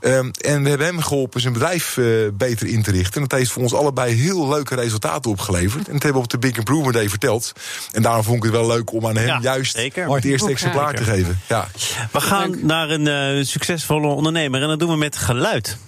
Uh, 0.00 0.16
en 0.18 0.62
we 0.62 0.68
hebben 0.68 0.86
hem 0.86 1.00
geholpen 1.00 1.40
zijn 1.40 1.52
bedrijf 1.52 1.96
uh, 1.96 2.28
beter 2.32 2.66
in 2.66 2.82
te 2.82 2.90
richten. 2.90 3.22
En 3.22 3.28
dat 3.28 3.38
heeft 3.38 3.50
voor 3.50 3.62
ons 3.62 3.74
allebei 3.74 4.14
heel 4.14 4.48
leuke 4.48 4.74
resultaten 4.74 5.30
opgeleverd. 5.30 5.86
En 5.86 5.92
dat 5.92 6.02
hebben 6.02 6.22
we 6.22 6.26
op 6.26 6.30
de 6.30 6.38
Big 6.38 6.56
Improvement 6.56 6.94
Day 6.94 7.08
verteld. 7.08 7.52
En 7.92 8.02
daarom 8.02 8.24
vond 8.24 8.36
ik 8.36 8.42
het 8.42 8.52
wel 8.52 8.66
leuk 8.66 8.92
om 8.92 9.06
aan 9.06 9.16
hem 9.16 9.26
ja, 9.26 9.38
juist 9.42 9.74
zeker. 9.74 10.14
het 10.14 10.24
eerste 10.24 10.50
exemplaar 10.50 10.94
te 10.94 11.04
geven. 11.04 11.40
Ja. 11.46 11.68
We 12.12 12.20
gaan 12.20 12.56
naar 12.62 12.90
een 12.90 13.08
uh, 13.38 13.44
succesvolle 13.44 14.06
ondernemer. 14.06 14.62
En 14.62 14.68
dat 14.68 14.78
doen 14.78 14.90
we 14.90 14.96
met 14.96 15.16
geluid. 15.16 15.78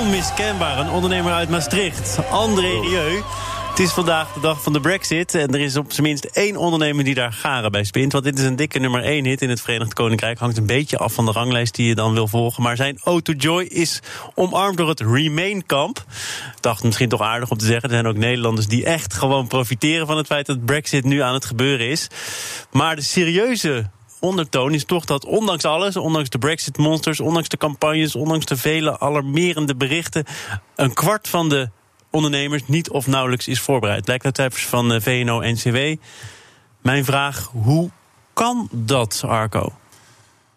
Onmiskenbaar, 0.00 0.78
een 0.78 0.90
ondernemer 0.90 1.32
uit 1.32 1.48
Maastricht. 1.48 2.18
André 2.30 2.80
Rieu. 2.80 3.22
Het 3.76 3.84
is 3.84 3.92
vandaag 3.92 4.32
de 4.32 4.40
dag 4.40 4.62
van 4.62 4.72
de 4.72 4.80
Brexit. 4.80 5.34
En 5.34 5.54
er 5.54 5.60
is 5.60 5.76
op 5.76 5.92
zijn 5.92 6.06
minst 6.06 6.24
één 6.24 6.56
ondernemer 6.56 7.04
die 7.04 7.14
daar 7.14 7.32
garen 7.32 7.70
bij 7.70 7.84
spint. 7.84 8.12
Want 8.12 8.24
dit 8.24 8.38
is 8.38 8.44
een 8.44 8.56
dikke 8.56 8.78
nummer 8.78 9.02
één 9.02 9.24
hit 9.24 9.42
in 9.42 9.48
het 9.48 9.60
Verenigd 9.60 9.92
Koninkrijk. 9.92 10.38
Hangt 10.38 10.56
een 10.56 10.66
beetje 10.66 10.98
af 10.98 11.12
van 11.12 11.24
de 11.24 11.32
ranglijst 11.32 11.74
die 11.74 11.86
je 11.86 11.94
dan 11.94 12.12
wil 12.12 12.28
volgen. 12.28 12.62
Maar 12.62 12.76
zijn 12.76 12.98
O 13.04 13.20
to 13.20 13.32
Joy 13.32 13.62
is 13.62 14.00
omarmd 14.34 14.76
door 14.76 14.88
het 14.88 15.00
Remain-kamp. 15.00 16.04
Dacht 16.60 16.82
misschien 16.82 17.08
toch 17.08 17.20
aardig 17.20 17.50
om 17.50 17.58
te 17.58 17.64
zeggen. 17.64 17.88
Er 17.88 17.94
zijn 17.94 18.06
ook 18.06 18.16
Nederlanders 18.16 18.66
die 18.66 18.84
echt 18.84 19.14
gewoon 19.14 19.46
profiteren 19.46 20.06
van 20.06 20.16
het 20.16 20.26
feit 20.26 20.46
dat 20.46 20.64
Brexit 20.64 21.04
nu 21.04 21.20
aan 21.20 21.34
het 21.34 21.44
gebeuren 21.44 21.88
is. 21.88 22.08
Maar 22.70 22.96
de 22.96 23.02
serieuze 23.02 23.90
ondertoon 24.20 24.74
is 24.74 24.84
toch 24.84 25.04
dat 25.04 25.24
ondanks 25.24 25.64
alles, 25.64 25.96
ondanks 25.96 26.30
de 26.30 26.38
Brexit-monsters, 26.38 27.20
ondanks 27.20 27.48
de 27.48 27.56
campagnes, 27.56 28.14
ondanks 28.14 28.46
de 28.46 28.56
vele 28.56 29.00
alarmerende 29.00 29.74
berichten, 29.74 30.24
een 30.76 30.94
kwart 30.94 31.28
van 31.28 31.48
de 31.48 31.68
ondernemers 32.16 32.62
niet 32.66 32.90
of 32.90 33.06
nauwelijks 33.06 33.48
is 33.48 33.60
voorbereid. 33.60 34.04
Blijkt 34.04 34.24
uit 34.24 34.36
cijfers 34.36 34.66
van 34.66 34.92
eh, 34.92 35.00
VNO-NCW. 35.00 36.02
Mijn 36.82 37.04
vraag, 37.04 37.50
hoe 37.52 37.90
kan 38.32 38.68
dat, 38.72 39.22
Arco? 39.26 39.72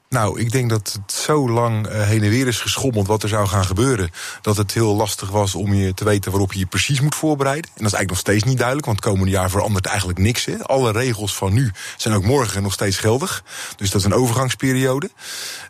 Nou, 0.09 0.39
ik 0.39 0.51
denk 0.51 0.69
dat 0.69 0.99
het 1.03 1.11
zo 1.11 1.49
lang 1.49 1.87
uh, 1.87 2.01
heen 2.01 2.23
en 2.23 2.29
weer 2.29 2.47
is 2.47 2.59
geschommeld 2.59 3.07
wat 3.07 3.23
er 3.23 3.29
zou 3.29 3.47
gaan 3.47 3.65
gebeuren. 3.65 4.11
Dat 4.41 4.57
het 4.57 4.73
heel 4.73 4.95
lastig 4.95 5.29
was 5.29 5.55
om 5.55 5.73
je 5.73 5.93
te 5.93 6.03
weten 6.03 6.31
waarop 6.31 6.53
je 6.53 6.59
je 6.59 6.65
precies 6.65 7.01
moet 7.01 7.15
voorbereiden. 7.15 7.69
En 7.69 7.83
dat 7.83 7.91
is 7.91 7.97
eigenlijk 7.97 8.09
nog 8.09 8.19
steeds 8.19 8.43
niet 8.43 8.57
duidelijk, 8.57 8.87
want 8.87 8.99
het 8.99 9.07
komende 9.07 9.31
jaar 9.31 9.49
verandert 9.49 9.85
eigenlijk 9.85 10.19
niks. 10.19 10.45
Hè. 10.45 10.63
Alle 10.63 10.91
regels 10.91 11.35
van 11.35 11.53
nu 11.53 11.71
zijn 11.97 12.15
ook 12.15 12.23
morgen 12.23 12.63
nog 12.63 12.73
steeds 12.73 12.97
geldig. 12.97 13.43
Dus 13.75 13.91
dat 13.91 14.01
is 14.01 14.05
een 14.05 14.13
overgangsperiode. 14.13 15.09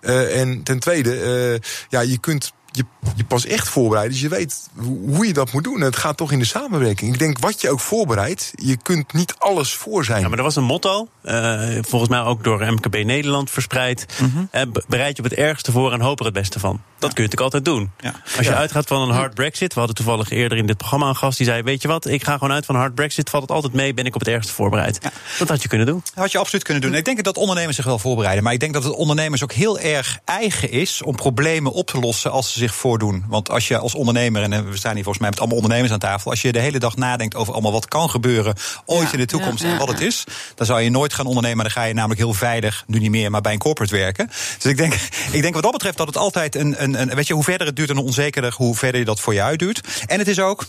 Uh, 0.02 0.40
en 0.42 0.64
ten 0.64 0.80
tweede, 0.80 1.62
ja, 1.90 2.00
je 2.00 2.18
kunt 2.18 2.54
je, 2.72 2.84
je 3.16 3.24
pas 3.24 3.46
echt 3.46 3.70
voorbereiden. 3.70 4.14
Dus 4.14 4.22
je 4.22 4.30
weet 4.30 4.70
hoe 5.08 5.28
je 5.28 5.34
dat 5.34 5.52
moet 5.52 5.64
doen. 5.64 5.82
Het 5.82 5.96
gaat 5.96 6.18
toch 6.18 6.32
in 6.32 6.40
de 6.40 6.46
samenwerking. 6.46 7.14
Ik 7.14 7.20
denk 7.20 7.40
wat 7.40 7.62
je 7.62 7.70
ook 7.70 7.80
voorbereidt, 7.80 8.52
je 8.56 8.78
kunt 8.78 9.14
niet 9.14 9.36
alles 9.38 9.74
voor 9.74 10.06
zijn. 10.06 10.22
Ja, 10.22 10.28
maar 10.28 10.38
er 10.38 10.44
was 10.44 10.56
een 10.56 10.64
motto, 10.64 11.08
uh, 11.24 11.78
volgens 11.82 12.10
mij 12.10 12.22
ook 12.22 12.44
door 12.44 12.74
MKB 12.74 13.04
Nederland 13.04 13.50
verspreid. 13.50 14.06
Mm 14.22 14.50
-hmm. 14.52 14.72
bereid 14.88 15.18
je 15.18 15.24
op 15.24 15.30
het 15.30 15.40
ergste 15.40 15.72
voor 15.72 15.94
en 15.94 16.02
hoop 16.02 16.20
er 16.20 16.26
het 16.26 16.34
beste 16.34 16.60
van. 16.60 16.82
Dat 17.00 17.14
kun 17.14 17.24
je 17.24 17.30
natuurlijk 17.30 17.54
altijd 17.54 17.66
doen. 17.66 17.92
Ja. 18.00 18.22
Als 18.38 18.48
je 18.48 18.56
uitgaat 18.56 18.88
van 18.88 19.02
een 19.02 19.16
hard 19.16 19.34
brexit, 19.34 19.74
we 19.74 19.80
hadden 19.80 19.98
toevallig 19.98 20.30
eerder 20.30 20.58
in 20.58 20.66
dit 20.66 20.78
programma 20.78 21.08
een 21.08 21.16
gast 21.16 21.38
die 21.38 21.48
zei: 21.48 21.62
Weet 21.62 21.82
je 21.82 21.88
wat, 21.88 22.08
ik 22.08 22.24
ga 22.24 22.34
gewoon 22.34 22.52
uit 22.52 22.66
van 22.66 22.76
een 22.76 22.82
hard 22.82 22.96
brexit, 22.96 23.30
valt 23.30 23.44
het 23.44 23.52
altijd 23.52 23.74
mee, 23.74 23.94
ben 23.94 24.06
ik 24.06 24.16
op 24.16 24.20
het 24.20 24.30
ergste 24.30 24.54
voorbereid. 24.54 25.00
Dat 25.40 25.50
had 25.50 25.62
je 25.62 25.68
kunnen 25.68 25.88
doen. 25.88 26.02
Dat 26.06 26.24
had 26.24 26.32
je 26.32 26.38
absoluut 26.38 26.64
kunnen 26.64 26.84
doen. 26.84 26.94
Ik 26.94 27.06
denk 27.06 27.24
dat 27.24 27.38
ondernemers 27.38 27.76
zich 27.76 27.86
wel 27.86 28.00
voorbereiden, 28.00 28.44
maar 28.44 28.54
ik 28.54 28.60
denk 28.60 28.74
dat 28.74 28.84
het 28.84 28.94
ondernemers 28.94 29.44
ook 29.44 29.54
heel 29.54 29.80
erg 29.80 30.20
eigen 30.26 30.72
is 30.72 31.02
om 31.02 31.16
problemen 31.16 31.72
op 31.72 31.88
te 31.88 32.00
lossen 32.00 32.32
als 32.32 32.54
ze 32.54 32.59
zich 32.60 32.76
voordoen. 32.76 33.24
Want 33.28 33.50
als 33.50 33.68
je 33.68 33.78
als 33.78 33.96
ondernemer, 33.96 34.42
en 34.42 34.70
we 34.70 34.78
staan 34.78 34.94
hier 34.94 35.04
volgens 35.04 35.20
mij 35.20 35.30
met 35.30 35.40
allemaal 35.40 35.58
ondernemers 35.58 35.92
aan 35.92 36.00
tafel, 36.00 36.32
als 36.32 36.42
je 36.42 36.52
de 36.52 36.60
hele 36.60 36.80
dag 36.80 36.96
nadenkt 36.96 37.36
over 37.36 37.54
allemaal 37.54 37.72
wat 37.72 37.88
kan 37.88 38.10
gebeuren 38.10 38.56
ooit 38.86 39.14
in 39.14 39.20
de 39.20 39.26
toekomst 39.26 39.64
en 39.64 39.78
wat 39.78 39.88
het 39.88 40.02
is, 40.02 40.24
dan 40.56 40.66
zou 40.66 40.82
je 40.82 40.90
nooit 40.90 41.14
gaan 41.14 41.26
ondernemen. 41.26 41.64
Dan 41.64 41.72
ga 41.72 41.84
je 41.84 41.94
namelijk 41.94 42.20
heel 42.20 42.34
veilig, 42.34 42.84
nu 42.88 43.00
niet 43.00 43.12
meer, 43.12 43.32
maar 43.32 43.42
bij 43.42 43.54
een 43.54 43.60
corporate 43.60 43.96
werken. 43.96 44.28
Dus 44.60 44.72
ik 44.72 44.78
denk, 44.78 44.94
ik 45.32 45.42
denk 45.42 45.54
wat 45.54 45.64
dat 45.64 45.72
betreft 45.72 45.98
dat 45.98 46.08
het 46.08 46.18
altijd 46.18 46.56
een, 46.56 46.84
een, 46.84 47.02
een 47.02 47.16
weet 47.16 47.28
je, 47.28 47.34
hoe 47.34 47.44
verder 47.44 47.68
het 47.68 47.76
duurt 47.76 47.90
en 47.90 47.96
hoe 47.96 48.06
onzekerder, 48.06 48.54
hoe 48.56 48.76
verder 48.76 49.00
je 49.00 49.06
dat 49.06 49.20
voor 49.20 49.34
je 49.34 49.42
uitduurt. 49.42 49.82
En 50.08 50.20
het 50.20 50.28
is 50.28 50.40
ook 50.40 50.66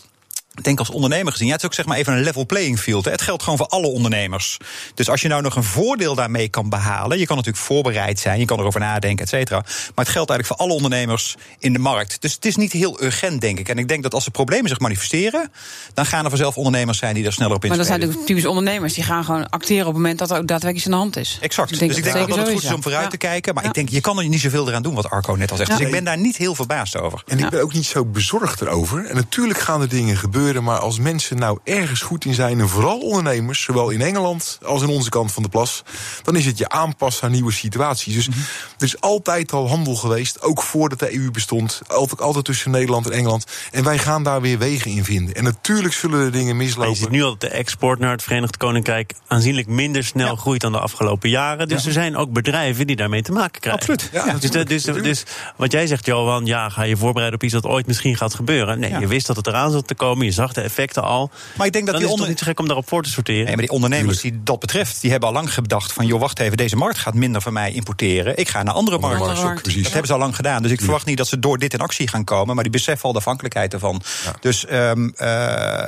ik 0.55 0.65
denk 0.65 0.79
als 0.79 0.91
ondernemer 0.91 1.33
gezien, 1.33 1.47
ja, 1.47 1.53
het 1.53 1.63
is 1.63 1.69
ook 1.69 1.75
zeg 1.75 1.87
maar 1.87 1.97
even 1.97 2.13
een 2.13 2.23
level 2.23 2.47
playing 2.47 2.81
field. 2.81 3.05
Hè. 3.05 3.11
Het 3.11 3.23
geldt 3.23 3.43
gewoon 3.43 3.59
voor 3.59 3.67
alle 3.67 3.87
ondernemers. 3.87 4.57
Dus 4.95 5.09
als 5.09 5.21
je 5.21 5.29
nou 5.29 5.43
nog 5.43 5.57
een 5.57 5.65
voordeel 5.65 6.15
daarmee 6.15 6.49
kan 6.49 6.69
behalen, 6.69 7.19
je 7.19 7.27
kan 7.27 7.37
natuurlijk 7.37 7.65
voorbereid 7.65 8.19
zijn, 8.19 8.39
je 8.39 8.45
kan 8.45 8.59
erover 8.59 8.81
nadenken, 8.81 9.25
et 9.25 9.31
cetera. 9.31 9.59
Maar 9.95 10.05
het 10.05 10.09
geldt 10.09 10.31
eigenlijk 10.31 10.47
voor 10.47 10.57
alle 10.57 10.73
ondernemers 10.75 11.37
in 11.59 11.73
de 11.73 11.79
markt. 11.79 12.23
Dus 12.23 12.35
het 12.35 12.45
is 12.45 12.57
niet 12.57 12.73
heel 12.73 13.03
urgent, 13.03 13.41
denk 13.41 13.59
ik. 13.59 13.69
En 13.69 13.79
ik 13.79 13.89
denk 13.89 14.03
dat 14.03 14.15
als 14.15 14.25
de 14.25 14.31
problemen 14.31 14.69
zich 14.69 14.79
manifesteren, 14.79 15.53
dan 15.95 16.07
gaan 16.07 16.25
er 16.25 16.31
vanzelf 16.31 16.57
ondernemers 16.57 16.99
zijn 16.99 17.15
die 17.15 17.23
daar 17.23 17.33
sneller 17.33 17.55
op 17.55 17.65
inspelen. 17.65 17.87
Maar 17.87 17.99
dat 17.99 17.99
zijn 17.99 18.09
natuurlijk 18.09 18.41
typisch 18.41 18.57
ondernemers 18.57 18.95
die 18.95 19.05
gaan 19.05 19.25
gewoon 19.25 19.49
acteren 19.49 19.87
op 19.87 19.93
het 19.93 20.03
moment 20.03 20.19
dat 20.19 20.31
er 20.31 20.37
ook 20.37 20.47
daadwerkelijk 20.47 20.87
aan 20.87 20.93
de 20.93 20.99
hand 20.99 21.17
is. 21.17 21.39
Exact. 21.41 21.69
dus 21.69 21.79
ik 21.81 21.89
denk 21.89 22.05
dat, 22.05 22.29
dat 22.29 22.39
het 22.39 22.49
goed 22.49 22.63
is 22.63 22.73
om 22.73 22.83
vooruit 22.83 23.11
te 23.11 23.17
kijken. 23.17 23.55
Maar 23.55 23.65
ik 23.65 23.75
denk, 23.75 23.89
je 23.89 24.01
kan 24.01 24.19
er 24.19 24.29
niet 24.29 24.41
zoveel 24.41 24.69
eraan 24.69 24.83
doen, 24.83 24.95
wat 24.95 25.11
Arco 25.11 25.35
net 25.35 25.51
al 25.51 25.57
zegt. 25.57 25.71
Dus 25.71 25.81
ik 25.81 25.91
ben 25.91 26.05
daar 26.05 26.19
niet 26.19 26.37
heel 26.37 26.55
verbaasd 26.55 26.97
over. 26.97 27.23
En 27.27 27.39
ik 27.39 27.51
ben 27.51 27.63
ook 27.63 27.73
niet 27.73 27.87
zo 27.87 28.05
bezorgd 28.05 28.61
erover. 28.61 29.07
En 29.07 29.15
natuurlijk 29.15 29.59
gaan 29.59 29.81
er 29.81 29.89
dingen 29.89 30.17
gebeuren, 30.17 30.49
maar 30.59 30.79
als 30.79 30.99
mensen 30.99 31.39
nou 31.39 31.59
ergens 31.65 32.01
goed 32.01 32.25
in 32.25 32.35
zijn, 32.35 32.61
en 32.61 32.69
vooral 32.69 32.99
ondernemers, 32.99 33.63
zowel 33.63 33.91
in 33.91 34.01
Engeland 34.01 34.59
als 34.65 34.83
in 34.83 34.89
onze 34.89 35.11
kant 35.11 35.33
van 35.33 35.43
de 35.43 35.49
plas, 35.49 35.83
dan 36.23 36.37
is 36.37 36.47
het 36.47 36.59
je 36.59 36.69
aanpassen 36.69 37.25
aan 37.25 37.33
nieuwe 37.33 37.53
situaties. 37.53 38.15
Dus 38.15 38.27
er 38.27 38.85
is 38.85 39.01
altijd 39.01 39.53
al 39.53 39.69
handel 39.69 39.95
geweest, 39.95 40.43
ook 40.43 40.63
voordat 40.63 40.99
de 40.99 41.17
EU 41.17 41.31
bestond, 41.31 41.81
altijd, 41.89 42.21
altijd 42.21 42.45
tussen 42.45 42.71
Nederland 42.71 43.07
en 43.07 43.13
Engeland. 43.13 43.47
En 43.71 43.85
wij 43.85 43.99
gaan 43.99 44.23
daar 44.23 44.41
weer 44.41 44.59
wegen 44.59 44.91
in 44.91 45.05
vinden. 45.05 45.35
En 45.35 45.45
natuurlijk 45.45 45.95
zullen 45.95 46.25
er 46.25 46.33
dingen 46.33 46.57
mislopen. 46.57 46.81
Maar 46.81 46.91
je 46.91 47.03
ziet 47.03 47.11
nu 47.11 47.23
al 47.23 47.31
dat 47.31 47.41
de 47.41 47.49
export 47.49 47.99
naar 47.99 48.11
het 48.11 48.23
Verenigd 48.23 48.57
Koninkrijk 48.57 49.15
aanzienlijk 49.27 49.67
minder 49.67 50.05
snel 50.05 50.37
groeit 50.37 50.61
dan 50.61 50.73
de 50.73 50.79
afgelopen 50.79 51.31
jaren. 51.31 51.69
Dus 51.69 51.87
er 51.87 51.93
zijn 51.93 52.17
ook 52.17 52.33
bedrijven 52.33 52.87
die 52.87 52.97
daarmee 52.97 53.23
te 53.23 53.33
maken 53.33 53.61
krijgen. 53.61 53.81
Absoluut. 53.81 54.11
Ja, 54.13 54.39
dus, 54.39 54.51
dus, 54.51 54.85
dus, 54.85 55.03
dus, 55.03 55.25
wat 55.57 55.73
jij 55.73 55.87
zegt, 55.87 56.07
Johan, 56.07 56.47
ja, 56.47 56.69
ga 56.69 56.83
je 56.83 56.97
voorbereiden 56.97 57.39
op 57.39 57.45
iets 57.45 57.53
dat 57.53 57.67
ooit 57.67 57.87
misschien 57.87 58.17
gaat 58.17 58.35
gebeuren. 58.35 58.79
Nee, 58.79 58.99
je 58.99 59.07
wist 59.07 59.27
dat 59.27 59.37
het 59.37 59.47
eraan 59.47 59.71
zat 59.71 59.87
te 59.87 59.95
komen, 59.95 60.27
je 60.31 60.37
zag 60.37 60.53
de 60.53 60.61
effecten 60.61 61.03
al. 61.03 61.31
Maar 61.57 61.67
ik 61.67 61.73
denk 61.73 61.87
dat 61.87 61.95
dan 61.95 62.05
die 62.05 62.05
is 62.05 62.11
het 62.11 62.19
toch 62.19 62.29
niet 62.29 62.39
zo 62.39 62.45
gek 62.45 62.61
om 62.61 62.67
daarop 62.67 62.89
voor 62.89 63.03
te 63.03 63.11
sorteren. 63.11 63.45
Nee, 63.45 63.55
maar 63.55 63.65
die 63.65 63.75
ondernemers 63.75 64.21
die 64.21 64.41
dat 64.43 64.61
betreft, 64.61 65.01
die 65.01 65.11
hebben 65.11 65.29
al 65.29 65.35
lang 65.35 65.55
gedacht 65.55 65.93
van, 65.93 66.07
joh, 66.07 66.21
wacht 66.21 66.39
even, 66.39 66.57
deze 66.57 66.77
markt 66.77 66.99
gaat 66.99 67.15
minder 67.15 67.41
van 67.41 67.53
mij 67.53 67.73
importeren. 67.73 68.37
Ik 68.37 68.49
ga 68.49 68.63
naar 68.63 68.75
andere 68.75 68.99
markten. 68.99 69.43
Markt. 69.43 69.65
Dat 69.65 69.85
hebben 69.85 70.07
ze 70.07 70.13
al 70.13 70.19
lang 70.19 70.37
gedaan. 70.37 70.63
Dus 70.63 70.71
ik 70.71 70.81
verwacht 70.81 71.07
niet 71.07 71.17
dat 71.17 71.29
ze 71.29 71.39
door 71.39 71.59
dit 71.59 71.73
in 71.73 71.81
actie 71.81 72.09
gaan 72.09 72.25
komen, 72.25 72.55
maar 72.55 72.65
die 72.65 72.73
beseffen 72.73 73.05
al 73.05 73.13
de 73.13 73.19
afhankelijkheid 73.19 73.73
ervan. 73.73 74.03
Dus 74.41 74.67
um, 74.71 75.05
uh, 75.05 75.27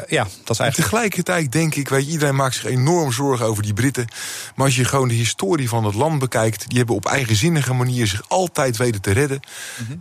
ja, 0.08 0.26
dat 0.44 0.50
is 0.50 0.58
eigenlijk. 0.58 0.74
Tegelijkertijd 0.74 1.52
denk 1.52 1.74
ik, 1.74 1.88
weet 1.88 2.04
je, 2.04 2.10
iedereen 2.10 2.36
maakt 2.36 2.54
zich 2.54 2.64
enorm 2.64 3.12
zorgen 3.12 3.46
over 3.46 3.62
die 3.62 3.74
Britten. 3.74 4.06
Maar 4.54 4.66
als 4.66 4.76
je 4.76 4.84
gewoon 4.84 5.08
de 5.08 5.14
historie 5.14 5.68
van 5.68 5.84
het 5.84 5.94
land 5.94 6.18
bekijkt, 6.18 6.68
die 6.68 6.78
hebben 6.78 6.96
op 6.96 7.06
eigenzinnige 7.06 7.72
manier 7.72 8.06
zich 8.06 8.22
altijd 8.28 8.76
weten 8.76 9.00
te 9.00 9.12
redden. 9.12 9.40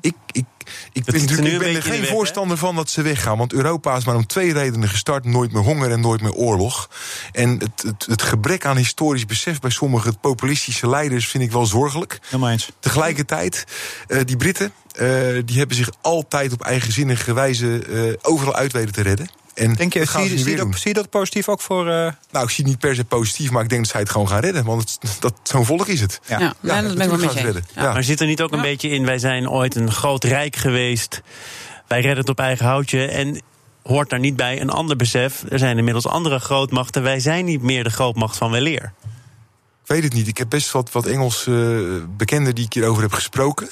Ik, 0.02 0.16
ik, 0.32 0.46
ik 0.94 1.04
ben, 1.04 1.20
natuurlijk, 1.20 1.48
ik 1.48 1.60
ben 1.60 1.76
er 1.76 1.82
geen 1.82 2.02
weg, 2.02 2.10
voorstander 2.10 2.58
van 2.58 2.76
dat 2.76 2.90
ze 2.90 3.02
weggaan. 3.02 3.38
Want 3.38 3.54
Europa 3.54 3.96
is 3.98 4.06
maar 4.06 4.16
om 4.16 4.28
twee 4.32 4.54
redenen 4.54 4.90
gestart: 4.90 5.26
nooit 5.26 5.52
meer 5.52 5.62
honger 5.62 5.92
en 5.92 6.00
nooit 6.02 6.22
meer 6.22 6.34
oorlog. 6.34 6.90
En 7.32 7.50
het, 7.50 7.84
het, 7.84 8.06
het 8.06 8.22
gebrek 8.22 8.66
aan 8.66 8.78
historisch 8.78 9.26
besef 9.26 9.60
bij 9.60 9.70
sommige 9.70 10.14
populistische 10.22 10.90
leiders 10.90 11.28
vind 11.28 11.44
ik 11.44 11.52
wel 11.52 11.66
zorgelijk. 11.66 12.20
Helemaal 12.24 12.50
eens. 12.50 12.72
Tegelijkertijd, 12.80 13.66
uh, 14.08 14.20
die 14.26 14.38
Britten, 14.38 14.72
uh, 14.94 15.42
die 15.46 15.58
hebben 15.58 15.76
zich 15.76 15.90
altijd 16.02 16.54
op 16.54 16.62
eigenzinnige 16.62 17.34
wijze 17.34 17.88
uh, 17.88 18.14
overal 18.22 18.56
uit 18.56 18.72
weten 18.72 18.94
te 18.94 19.02
redden. 19.02 19.30
En 19.54 19.74
Denk 19.74 19.94
je, 19.94 20.06
zie, 20.06 20.38
zie, 20.38 20.56
dat, 20.56 20.68
zie 20.76 20.88
je 20.88 20.94
dat 20.94 21.10
positief 21.10 21.50
ook 21.50 21.62
voor. 21.62 21.88
Uh... 21.88 21.94
Nou, 22.32 22.46
ik 22.46 22.50
zie 22.50 22.64
het 22.64 22.66
niet 22.66 22.80
per 22.80 22.96
se 22.96 23.06
positief, 23.06 23.52
maar 23.52 23.64
ik 23.64 23.70
denk 23.70 23.82
dat 23.82 23.92
zij 23.92 24.00
het 24.00 24.10
gewoon 24.10 24.28
gaan 24.28 24.40
redden. 24.40 24.66
Want 24.66 24.98
het, 25.02 25.18
dat, 25.20 25.34
zo'n 25.44 25.66
volk 25.66 25.88
is 25.88 26.02
het. 26.02 26.20
Ja, 26.28 26.40
ja, 26.40 26.54
ja 26.62 26.82
dat 26.82 26.96
ben 26.96 27.02
ik 27.02 27.10
wel 27.10 27.20
met 27.20 27.20
gaan 27.20 27.20
je 27.20 27.30
ze 27.30 27.36
eens. 27.38 27.44
redden. 27.46 27.64
Ja. 27.76 27.84
Ja. 27.84 27.94
Maar 27.94 28.04
zit 28.04 28.20
er 28.20 28.28
niet 28.28 28.42
ook 28.42 28.52
een 28.52 28.58
Ja. 28.58 28.64
beetje 28.64 28.90
in, 28.90 29.06
wij 29.06 29.18
zijn 29.18 29.50
ooit 29.50 29.76
een 29.76 29.92
groot 29.92 30.24
rijk 30.24 30.56
geweest. 30.56 31.22
Wij 31.88 32.00
redden 32.00 32.20
het 32.20 32.30
op 32.30 32.40
eigen 32.40 32.66
houtje. 32.66 33.06
En 33.06 33.42
hoort 33.84 34.10
daar 34.10 34.20
niet 34.20 34.36
bij 34.36 34.62
een 34.62 34.70
ander 34.70 34.96
besef. 34.96 35.44
Er 35.50 35.60
zijn 35.60 35.78
inmiddels 35.78 36.08
andere 36.08 36.40
grootmachten. 36.40 37.04
Wij 37.04 37.20
zijn 37.20 37.46
niet 37.46 37.62
meer 37.62 37.84
de 37.84 37.90
grootmacht 37.90 38.38
van 38.38 38.52
weleer. 38.52 38.94
Weet 39.92 40.04
het 40.04 40.14
niet. 40.14 40.28
Ik 40.28 40.38
heb 40.38 40.50
best 40.50 40.72
wat, 40.72 40.92
wat 40.92 41.06
Engels 41.06 41.48
eh, 41.48 41.56
bekenden 42.18 42.56
die 42.56 42.66
ik 42.66 42.74
hierover 42.74 43.02
heb 43.02 43.14
gesproken. 43.14 43.70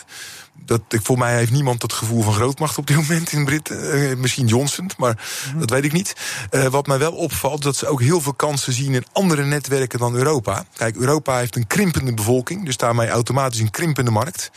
Dat, 0.66 0.82
ik, 0.90 1.00
voor 1.04 1.18
mij 1.18 1.36
heeft 1.38 1.52
niemand 1.52 1.82
dat 1.82 1.94
gevoel 1.94 2.22
van 2.22 2.34
grootmacht 2.34 2.78
op 2.78 2.88
dit 2.88 2.96
moment 2.96 3.32
in 3.32 3.46
Britten. 3.46 3.92
Eh, 3.92 4.16
misschien 4.18 4.48
Johnson, 4.48 4.90
maar 4.98 5.30
dat 5.58 5.70
weet 5.70 5.84
ik 5.84 5.92
niet. 5.92 6.16
Eh, 6.50 6.66
wat 6.66 6.88
mij 6.88 6.98
wel 6.98 7.12
opvalt, 7.12 7.62
dat 7.62 7.76
ze 7.76 7.88
ook 7.88 8.02
heel 8.02 8.22
veel 8.22 8.34
kansen 8.34 8.74
zien 8.74 8.94
in 8.94 9.06
andere 9.12 9.46
netwerken 9.46 10.00
dan 10.00 10.16
Europa. 10.16 10.66
Kijk, 10.74 10.96
Europa 10.96 11.38
heeft 11.38 11.56
een 11.56 11.68
krimpende 11.68 12.14
bevolking, 12.14 12.66
dus 12.66 12.78
daarmee 12.78 13.10
automatisch 13.10 13.60
een 13.60 13.72
krimpende 13.72 14.12
markt. 14.12 14.52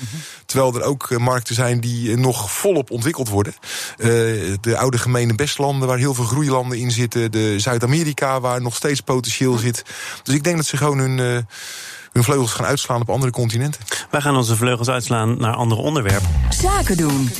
Terwijl 0.46 0.74
er 0.74 0.82
ook 0.82 1.18
markten 1.18 1.54
zijn 1.54 1.80
die 1.80 2.16
nog 2.16 2.52
volop 2.52 2.90
ontwikkeld 2.90 3.28
worden. 3.28 3.54
De 4.60 4.76
oude 4.76 4.98
gemene 4.98 5.34
bestlanden, 5.34 5.88
waar 5.88 5.98
heel 5.98 6.14
veel 6.14 6.24
groeilanden 6.24 6.78
in 6.78 6.90
zitten. 6.90 7.30
De 7.30 7.58
Zuid-Amerika, 7.58 8.40
waar 8.40 8.62
nog 8.62 8.74
steeds 8.74 9.00
potentieel 9.00 9.56
zit. 9.56 9.84
Dus 10.22 10.34
ik 10.34 10.44
denk 10.44 10.56
dat 10.56 10.66
ze 10.66 10.76
gewoon 10.76 10.98
hun. 10.98 11.46
Hun 12.12 12.24
vleugels 12.24 12.52
gaan 12.52 12.66
uitslaan 12.66 13.00
op 13.00 13.10
andere 13.10 13.32
continenten. 13.32 13.80
Wij 14.10 14.20
gaan 14.20 14.36
onze 14.36 14.56
vleugels 14.56 14.88
uitslaan 14.88 15.38
naar 15.38 15.54
andere 15.54 15.80
onderwerpen. 15.80 16.28
Zaken 16.50 16.96
doen. 16.96 17.30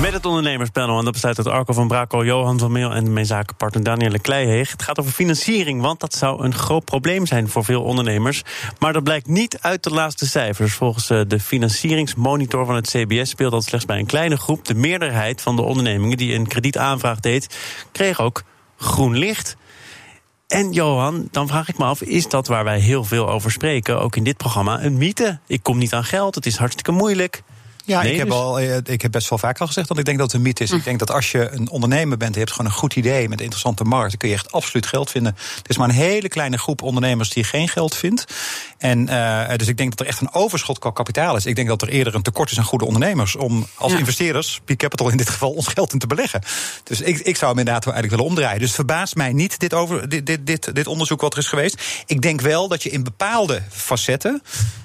Met 0.00 0.12
het 0.12 0.26
ondernemerspanel, 0.26 0.98
en 0.98 1.04
dat 1.04 1.12
bestaat 1.12 1.38
uit 1.38 1.46
Arco 1.46 1.72
van 1.72 1.88
Brakel, 1.88 2.24
Johan 2.24 2.58
van 2.58 2.72
Meel 2.72 2.94
en 2.94 3.12
mijn 3.12 3.26
zakenpartner 3.26 3.82
Danielle 3.82 4.18
Kleiheeg. 4.18 4.70
Het 4.70 4.82
gaat 4.82 4.98
over 4.98 5.12
financiering, 5.12 5.80
want 5.80 6.00
dat 6.00 6.14
zou 6.14 6.44
een 6.44 6.54
groot 6.54 6.84
probleem 6.84 7.26
zijn 7.26 7.48
voor 7.48 7.64
veel 7.64 7.82
ondernemers. 7.82 8.42
Maar 8.78 8.92
dat 8.92 9.02
blijkt 9.02 9.26
niet 9.26 9.58
uit 9.60 9.82
de 9.82 9.90
laatste 9.90 10.26
cijfers. 10.26 10.74
Volgens 10.74 11.10
eh, 11.10 11.20
de 11.26 11.40
financieringsmonitor 11.40 12.66
van 12.66 12.74
het 12.74 12.90
CBS 12.90 13.30
speelt 13.30 13.52
dat 13.52 13.64
slechts 13.64 13.86
bij 13.86 13.98
een 13.98 14.06
kleine 14.06 14.36
groep. 14.36 14.64
De 14.64 14.74
meerderheid 14.74 15.40
van 15.40 15.56
de 15.56 15.62
ondernemingen 15.62 16.16
die 16.16 16.34
een 16.34 16.46
kredietaanvraag 16.46 17.20
deed, 17.20 17.56
kreeg 17.92 18.20
ook 18.20 18.42
groen 18.76 19.16
licht. 19.16 19.56
En 20.50 20.72
Johan, 20.72 21.28
dan 21.30 21.48
vraag 21.48 21.68
ik 21.68 21.78
me 21.78 21.84
af, 21.84 22.02
is 22.02 22.28
dat 22.28 22.46
waar 22.46 22.64
wij 22.64 22.78
heel 22.78 23.04
veel 23.04 23.28
over 23.28 23.50
spreken, 23.50 24.00
ook 24.00 24.16
in 24.16 24.24
dit 24.24 24.36
programma, 24.36 24.82
een 24.82 24.96
mythe? 24.96 25.38
Ik 25.46 25.62
kom 25.62 25.78
niet 25.78 25.92
aan 25.92 26.04
geld, 26.04 26.34
het 26.34 26.46
is 26.46 26.56
hartstikke 26.56 26.92
moeilijk. 26.92 27.42
Ja, 27.90 28.02
Nee, 28.02 28.12
ik, 28.12 28.18
heb 28.18 28.26
dus- 28.26 28.36
al, 28.36 28.58
eh, 28.60 28.76
ik 28.84 29.02
heb 29.02 29.12
best 29.12 29.28
wel 29.28 29.38
vaak 29.38 29.60
al 29.60 29.66
gezegd 29.66 29.88
dat 29.88 29.98
ik 29.98 30.04
denk 30.04 30.18
dat 30.18 30.26
het 30.26 30.36
een 30.36 30.42
mythe 30.46 30.62
is. 30.64 30.70
Ik 30.70 30.84
denk 30.84 30.98
dat 30.98 31.10
als 31.10 31.30
je 31.30 31.50
een 31.50 31.68
ondernemer 31.70 32.16
bent, 32.16 32.32
je 32.34 32.38
hebt 32.40 32.52
gewoon 32.52 32.66
een 32.70 32.76
goed 32.76 32.96
idee 32.96 33.22
met 33.28 33.38
een 33.38 33.44
interessante 33.44 33.84
markt, 33.84 34.08
dan 34.10 34.18
kun 34.18 34.28
je 34.28 34.34
echt 34.34 34.52
absoluut 34.52 34.86
geld 34.86 35.10
vinden. 35.10 35.36
Er 35.36 35.70
is 35.70 35.76
maar 35.76 35.88
een 35.88 35.94
hele 35.94 36.28
kleine 36.28 36.58
groep 36.58 36.82
ondernemers 36.82 37.28
die 37.30 37.44
geen 37.44 37.68
geld 37.68 37.94
vindt. 37.96 38.24
En 38.78 39.08
eh, 39.08 39.56
dus 39.56 39.68
ik 39.68 39.76
denk 39.76 39.90
dat 39.90 40.00
er 40.00 40.06
echt 40.06 40.20
een 40.20 40.34
overschot 40.34 40.78
qua 40.78 40.90
kapitaal 40.90 41.36
is. 41.36 41.46
Ik 41.46 41.56
denk 41.56 41.68
dat 41.68 41.82
er 41.82 41.88
eerder 41.88 42.14
een 42.14 42.22
tekort 42.22 42.50
is 42.50 42.58
aan 42.58 42.64
goede 42.64 42.84
ondernemers 42.84 43.36
om 43.36 43.66
als 43.74 43.92
Ja. 43.92 43.98
investeerders, 43.98 44.60
Peak 44.64 44.78
Capital 44.78 45.08
in 45.08 45.16
dit 45.16 45.28
geval, 45.28 45.50
ons 45.50 45.66
geld 45.66 45.92
in 45.92 45.98
te 45.98 46.06
beleggen. 46.06 46.42
Dus 46.84 47.00
ik, 47.00 47.18
ik 47.18 47.36
zou 47.36 47.50
hem 47.50 47.58
inderdaad 47.58 47.84
wel 47.84 47.94
eigenlijk 47.94 48.10
willen 48.22 48.24
omdraaien. 48.24 48.58
Dus 48.58 48.66
het 48.68 48.76
verbaast 48.76 49.14
mij 49.14 49.32
niet 49.32 49.58
dit, 49.60 49.74
over, 49.74 50.08
dit, 50.08 50.26
dit, 50.26 50.46
dit, 50.46 50.74
dit 50.74 50.86
onderzoek 50.86 51.20
wat 51.20 51.32
er 51.32 51.38
is 51.38 51.46
geweest. 51.46 51.82
Ik 52.06 52.22
denk 52.22 52.40
wel 52.40 52.68
dat 52.68 52.82
je 52.82 52.90
in 52.90 53.02
bepaalde 53.04 53.62
facetten. 53.70 54.42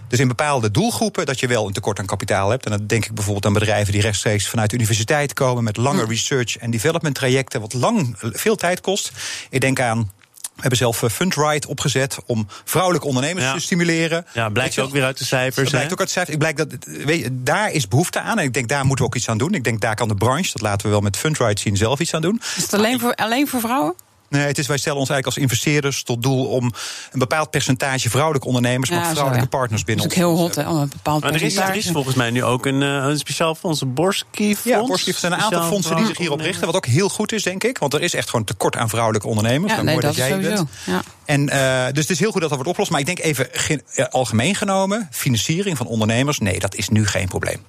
Dus 0.08 0.20
in 0.20 0.28
bepaalde 0.28 0.72
doelgroepen 0.72 1.26
dat 1.26 1.40
je 1.40 1.48
wel 1.48 1.68
een 1.68 1.74
tekort 1.74 2.00
aan 2.00 2.06
kapitaal 2.06 2.50
hebt. 2.50 2.66
En 2.66 2.72
dan 2.72 2.88
denk 2.88 3.06
ik 3.06 3.14
bijvoorbeeld 3.14 3.46
aan 3.46 3.54
bedrijven 3.54 3.94
die 3.94 4.02
rechtstreeks 4.02 4.48
vanuit 4.48 4.70
de 4.70 4.76
universiteit 4.76 5.34
komen 5.34 5.64
met 5.64 5.78
lange 5.78 6.06
research 6.06 6.58
en 6.58 6.72
development 6.72 7.16
trajecten, 7.16 7.62
wat 7.62 7.74
lang 7.74 8.16
veel 8.20 8.56
tijd 8.56 8.82
kost. 8.82 9.12
Ik 9.50 9.62
denk 9.62 9.80
aan. 9.80 10.12
We 10.56 10.62
hebben 10.62 10.80
zelf 10.80 11.04
eh, 11.04 11.10
Fundride 11.10 11.68
opgezet 11.68 12.18
om 12.26 12.48
vrouwelijke 12.66 13.08
ondernemers 13.08 13.46
Ja. 13.46 13.54
te 13.54 13.60
stimuleren. 13.60 14.26
Ja, 14.34 14.44
Weet 14.44 14.54
blijkt 14.54 14.74
je 14.74 14.82
ook 14.82 14.92
weer 14.92 15.04
uit 15.04 15.18
de 15.18 15.26
cijfers. 15.26 15.56
dat 15.56 15.70
blijkt 15.70 15.92
ook 15.92 16.00
uit 16.00 16.10
cijfers. 16.10 16.34
Ik 16.34 16.40
blijkt 16.40 16.58
dat, 16.58 16.68
weet 17.06 17.20
je, 17.20 17.30
daar 17.44 17.72
is 17.72 17.88
behoefte 17.88 18.20
aan. 18.20 18.38
En 18.40 18.44
ik 18.46 18.54
denk, 18.54 18.68
daar 18.68 18.86
moeten 18.86 19.06
we 19.06 19.12
ook 19.12 19.16
iets 19.18 19.30
aan 19.30 19.38
doen. 19.38 19.54
Ik 19.54 19.64
denk, 19.64 19.82
daar 19.82 19.96
kan 19.96 20.08
de 20.08 20.16
branche, 20.16 20.52
dat 20.52 20.62
laten 20.62 20.86
we 20.86 20.92
wel 20.92 21.02
met 21.02 21.18
Fundride 21.18 21.60
zien, 21.60 21.78
zelf 21.78 22.00
iets 22.00 22.14
aan 22.14 22.22
doen. 22.22 22.42
Is 22.56 22.62
het 22.64 22.74
alleen 22.74 23.00
voor, 23.00 23.16
alleen 23.16 23.48
voor 23.48 23.60
vrouwen? 23.60 23.94
Nee, 24.38 24.48
het 24.48 24.58
is, 24.58 24.68
wij 24.68 24.77
stellen 24.77 25.00
ons 25.00 25.10
eigenlijk 25.10 25.38
als 25.38 25.50
investeerders 25.50 26.04
tot 26.04 26.24
doel 26.24 26.46
om 26.46 26.63
een 27.12 27.20
bepaald 27.20 27.50
percentage 27.50 28.10
vrouwelijke 28.10 28.48
ondernemers, 28.48 28.89
maar 28.89 29.06
zo, 29.06 29.12
vrouwelijke 29.12 29.48
ja. 29.51 29.58
partners 29.58 29.84
Dat 29.84 29.96
binnen 29.96 30.06
is 30.06 30.12
ook 30.12 30.27
ons 30.27 30.36
heel 30.36 30.46
hot, 30.46 30.56
hè? 30.56 30.70
om 30.70 30.82
een 30.82 30.89
bepaald 30.89 31.24
Maar 31.24 31.34
er 31.34 31.42
is, 31.42 31.56
er 31.56 31.75
is 31.75 31.89
volgens 31.89 32.15
mij 32.15 32.30
nu 32.30 32.44
ook 32.44 32.65
een, 32.65 32.82
eh, 32.82 32.89
een 32.89 33.18
speciaal 33.18 33.56
fonds, 33.56 33.82
een 33.82 33.94
Borski-fonds. 33.94 34.63
Ja, 34.63 34.86
Borskief 34.86 35.18
zijn 35.18 35.32
een 35.32 35.39
aantal 35.39 35.63
fondsen 35.63 35.96
die 35.96 36.06
zich 36.06 36.18
hierop 36.18 36.39
richten. 36.39 36.65
Wat 36.65 36.75
ook 36.75 36.86
heel 36.86 37.10
goed 37.10 37.32
is, 37.32 37.44
denk 37.44 37.63
ik. 37.63 37.77
Want 37.77 37.94
er 37.94 38.01
is 38.01 38.13
echt 38.13 38.30
gewoon 38.30 38.46
tekort 38.46 38.75
aan 38.75 38.89
vrouwelijke 38.89 39.27
ondernemers. 39.27 39.74
Ja, 39.74 39.82
Nou, 39.82 39.86
nee, 39.86 39.96
mooi 39.96 40.06
dat 40.06 40.18
is 40.18 40.27
jij 40.27 40.39
bent. 40.39 40.70
Ja. 40.86 41.01
En, 41.25 41.50
eh, 41.50 41.86
dus 41.94 42.01
het 42.01 42.10
is 42.10 42.20
heel 42.20 42.32
goed 42.32 42.42
dat 42.42 42.50
dat 42.50 42.58
wordt 42.58 42.68
opgelost. 42.68 42.92
Maar 42.92 43.00
ik 43.00 43.06
denk 43.06 43.20
even 43.20 43.54
eh, 43.54 44.06
algemeen 44.10 44.56
genomen, 44.56 45.08
financiering 45.12 45.77
van 45.77 45.88
ondernemers, 45.88 46.39
nee, 46.39 46.60
dat 46.60 46.75
is 46.75 46.89
nu 46.89 47.08
geen 47.08 47.27
probleem. 47.27 47.60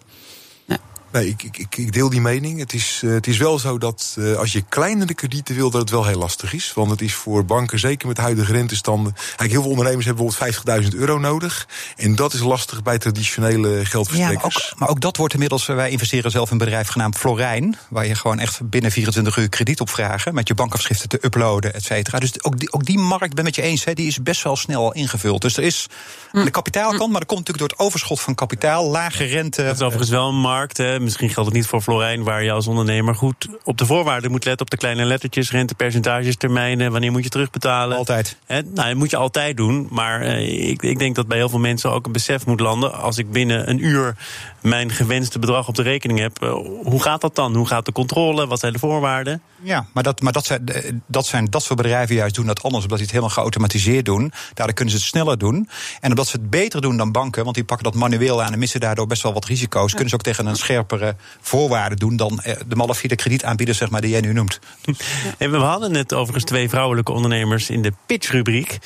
Nee, 1.17 1.29
ik, 1.29 1.43
ik, 1.43 1.77
ik- 1.77 1.93
deel 1.93 2.11
die 2.11 2.21
mening. 2.21 2.59
Het 2.59 2.73
is, 2.73 3.01
eh, 3.05 3.11
het 3.11 3.27
is 3.27 3.37
wel 3.39 3.59
zo 3.59 3.79
dat 3.79 4.17
eh, 4.19 4.33
als 4.35 4.53
je 4.53 4.63
kleinere 4.69 5.15
kredieten 5.15 5.55
wil, 5.55 5.71
dat 5.71 5.81
het 5.81 5.91
wel 5.91 6.05
heel 6.07 6.19
lastig 6.19 6.53
is. 6.53 6.73
Want 6.75 6.91
het 6.91 7.01
is 7.01 7.15
voor 7.15 7.45
banken, 7.45 7.79
zeker 7.79 8.09
met 8.09 8.17
huidige 8.17 8.53
rentestanden. 8.53 9.13
Eigenlijk 9.17 9.51
heel 9.51 9.61
veel 9.61 9.71
ondernemers 9.71 10.07
hebben 10.07 10.27
bijvoorbeeld 10.27 10.93
50.000 10.93 10.99
euro 10.99 11.19
nodig. 11.19 11.69
En 11.97 12.15
dat 12.17 12.33
is 12.33 12.41
lastig 12.41 12.83
bij 12.83 12.99
traditionele 12.99 13.69
Ja, 13.69 13.75
maar 13.77 13.87
geldverstrekkers. 13.87 14.73
ook, 14.73 14.79
maar 14.79 14.89
ook 14.89 15.01
dat 15.01 15.17
wordt 15.17 15.33
inmiddels. 15.33 15.69
eh, 15.69 15.75
Wij 15.77 15.91
investeren 15.91 16.31
zelf 16.31 16.47
in 16.47 16.53
een 16.53 16.59
bedrijf 16.59 16.89
genaamd 16.89 17.17
Florijn. 17.17 17.77
Waar 17.89 18.07
je 18.07 18.15
gewoon 18.15 18.39
echt 18.39 18.71
binnen 18.71 18.91
24 18.91 19.37
uur 19.37 19.49
krediet 19.49 19.81
op 19.81 19.91
vragen. 19.91 20.35
Met 20.35 20.49
je 20.49 20.55
bankafschriften 20.55 21.09
te 21.09 21.19
uploaden, 21.23 21.75
et 21.75 21.85
cetera. 21.85 22.19
Dus 22.19 22.43
ook 22.45 22.59
die, 22.59 22.73
ook 22.73 22.85
die 22.85 22.99
markt, 22.99 23.25
ik 23.25 23.35
ben 23.35 23.45
met 23.45 23.55
je 23.55 23.63
eens, 23.63 23.85
hè, 23.85 23.93
die 23.93 24.07
is 24.07 24.23
best 24.23 24.43
wel 24.43 24.57
snel 24.57 24.83
al 24.85 24.93
ingevuld. 24.93 25.43
Dus 25.43 25.57
er 25.57 25.63
is 25.63 25.87
aan 26.33 26.45
de 26.45 26.51
kapitaalkant, 26.51 27.11
maar 27.11 27.21
dat 27.21 27.29
komt 27.29 27.39
natuurlijk 27.47 27.59
door 27.59 27.69
het 27.79 27.87
overschot 27.87 28.21
van 28.21 28.35
kapitaal, 28.35 28.91
lage 28.91 29.25
rente. 29.25 29.63
Dat 29.65 29.75
is 29.75 29.81
overigens 29.83 30.11
wel 30.11 30.29
een 30.29 30.41
markt, 30.41 30.77
hè, 30.77 31.01
misschien 31.07 31.31
geldt 31.31 31.49
het 31.49 31.59
niet 31.59 31.67
voor 31.67 31.81
Florijn, 31.81 32.23
waar 32.23 32.43
je 32.45 32.53
als 32.53 32.67
ondernemer 32.67 33.15
goed 33.15 33.49
op 33.65 33.79
de 33.79 33.87
voorwaarden 33.87 34.31
moet 34.31 34.45
letten. 34.45 34.67
Op 34.67 34.71
de 34.71 34.77
kleine 34.77 35.05
lettertjes, 35.05 35.51
rentepercentages, 35.51 36.37
termijnen. 36.37 36.93
Wanneer 36.93 37.13
moet 37.13 37.25
je 37.25 37.29
terugbetalen? 37.29 37.97
Altijd. 37.97 38.37
Nou, 38.47 38.65
dat 38.75 38.95
moet 38.95 39.11
je 39.11 39.17
altijd 39.17 39.57
doen. 39.57 39.89
Maar 39.91 40.21
eh, 40.21 40.69
ik, 40.69 40.83
ik 40.83 40.99
denk 40.99 41.15
dat 41.15 41.27
bij 41.27 41.37
heel 41.39 41.49
veel 41.49 41.59
mensen 41.59 41.91
ook 41.91 42.07
een 42.07 42.13
besef 42.13 42.47
moet 42.47 42.61
landen. 42.61 42.93
Als 42.95 43.19
ik 43.19 43.31
binnen 43.31 43.71
een 43.71 43.85
uur 43.85 44.17
mijn 44.63 44.91
gewenste 44.91 45.39
bedrag 45.39 45.69
op 45.69 45.75
de 45.75 45.83
rekening 45.83 46.19
heb. 46.19 46.43
eh, 46.43 46.53
hoe 46.83 47.03
gaat 47.03 47.21
dat 47.21 47.35
dan? 47.35 47.55
Hoe 47.55 47.67
gaat 47.67 47.85
de 47.85 47.93
controle? 47.93 48.47
Wat 48.47 48.61
zijn 48.61 48.73
de 48.73 48.79
voorwaarden? 48.79 49.43
Ja, 49.63 49.87
maar, 49.93 50.03
dat, 50.03 50.21
maar 50.21 50.33
dat, 50.33 50.47
zijn, 50.47 50.67
eh, 50.67 50.93
dat, 51.07 51.27
zijn, 51.27 51.45
dat 51.45 51.63
soort 51.63 51.83
bedrijven 51.83 52.15
juist 52.15 52.35
doen 52.35 52.47
dat 52.47 52.63
anders. 52.63 52.83
Omdat 52.83 52.99
die 52.99 53.07
het 53.07 53.17
helemaal 53.17 53.35
geautomatiseerd 53.35 54.05
doen. 54.05 54.33
Daardoor 54.55 54.75
kunnen 54.75 54.95
ze 54.95 55.01
het 55.01 55.09
sneller 55.09 55.39
doen. 55.39 55.69
En 56.01 56.11
omdat 56.11 56.27
ze 56.27 56.37
het 56.37 56.51
beter 56.51 56.81
doen 56.81 56.97
dan 56.97 57.13
banken, 57.13 57.43
want 57.43 57.55
die 57.55 57.65
pakken 57.65 57.85
dat 57.91 57.95
manueel 57.95 58.43
aan 58.43 58.53
en 58.53 58.59
missen 58.59 58.81
daardoor 58.81 59.07
best 59.07 59.23
wel 59.23 59.33
wat 59.33 59.45
risico's. 59.45 59.91
Kunnen 59.91 60.09
ze 60.09 60.15
ook 60.15 60.23
tegen 60.23 60.47
een 60.47 60.57
scherpere 60.97 61.17
voorwaarden 61.41 61.99
doen 61.99 62.17
dan 62.17 62.41
eh, 62.41 62.55
de 62.67 62.77
malafide 62.77 63.17
kredietaanbieders 63.17 63.79
zeg 63.79 63.91
maar, 63.91 64.01
die 64.01 64.11
jij 64.11 64.21
nu 64.21 64.33
noemt. 64.33 64.59
En 65.39 65.51
we 65.51 65.57
hadden 65.57 65.93
net 65.93 66.15
overigens 66.15 66.45
twee 66.45 66.69
vrouwelijke 66.69 67.13
ondernemers 67.13 67.71
in 67.71 67.83
de 67.83 67.93
pitchrubriek. 68.07 68.79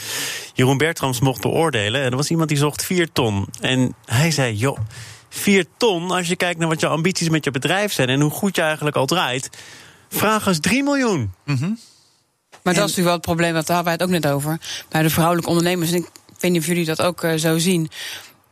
Jeroen 0.54 0.78
Bertrams 0.78 1.20
mocht 1.20 1.40
beoordelen. 1.40 2.02
En 2.02 2.10
er 2.10 2.16
was 2.16 2.30
iemand 2.30 2.48
die 2.48 2.58
zocht 2.58 2.84
4 2.84 3.12
ton. 3.12 3.46
En 3.60 3.94
hij 4.04 4.30
zei: 4.30 4.54
joh. 4.54 4.78
4 5.28 5.64
ton, 5.76 6.10
als 6.10 6.28
je 6.28 6.36
kijkt 6.36 6.58
naar 6.58 6.68
wat 6.68 6.80
je 6.80 6.86
ambities 6.86 7.28
met 7.28 7.44
je 7.44 7.50
bedrijf 7.50 7.92
zijn 7.92 8.08
en 8.08 8.20
hoe 8.20 8.30
goed 8.30 8.56
je 8.56 8.62
eigenlijk 8.62 8.96
al 8.96 9.06
draait, 9.06 9.50
vraag 10.08 10.46
eens 10.46 10.60
3 10.60 10.82
miljoen. 10.82 11.32
Maar 12.62 12.74
dat 12.74 12.74
is 12.74 12.78
natuurlijk 12.78 13.06
wel 13.06 13.12
het 13.12 13.22
probleem, 13.22 13.52
want 13.52 13.66
daar 13.66 13.76
hadden 13.76 13.96
wij 13.96 14.06
het 14.06 14.14
ook 14.16 14.22
net 14.22 14.32
over. 14.32 14.58
Bij 14.88 15.02
de 15.02 15.10
vrouwelijke 15.10 15.48
ondernemers, 15.48 15.90
en 15.90 15.96
ik 15.96 16.08
weet 16.40 16.50
niet 16.50 16.60
of 16.60 16.66
jullie 16.66 16.84
dat 16.84 17.02
ook 17.02 17.22
eh, 17.22 17.34
zo 17.34 17.58
zien. 17.58 17.90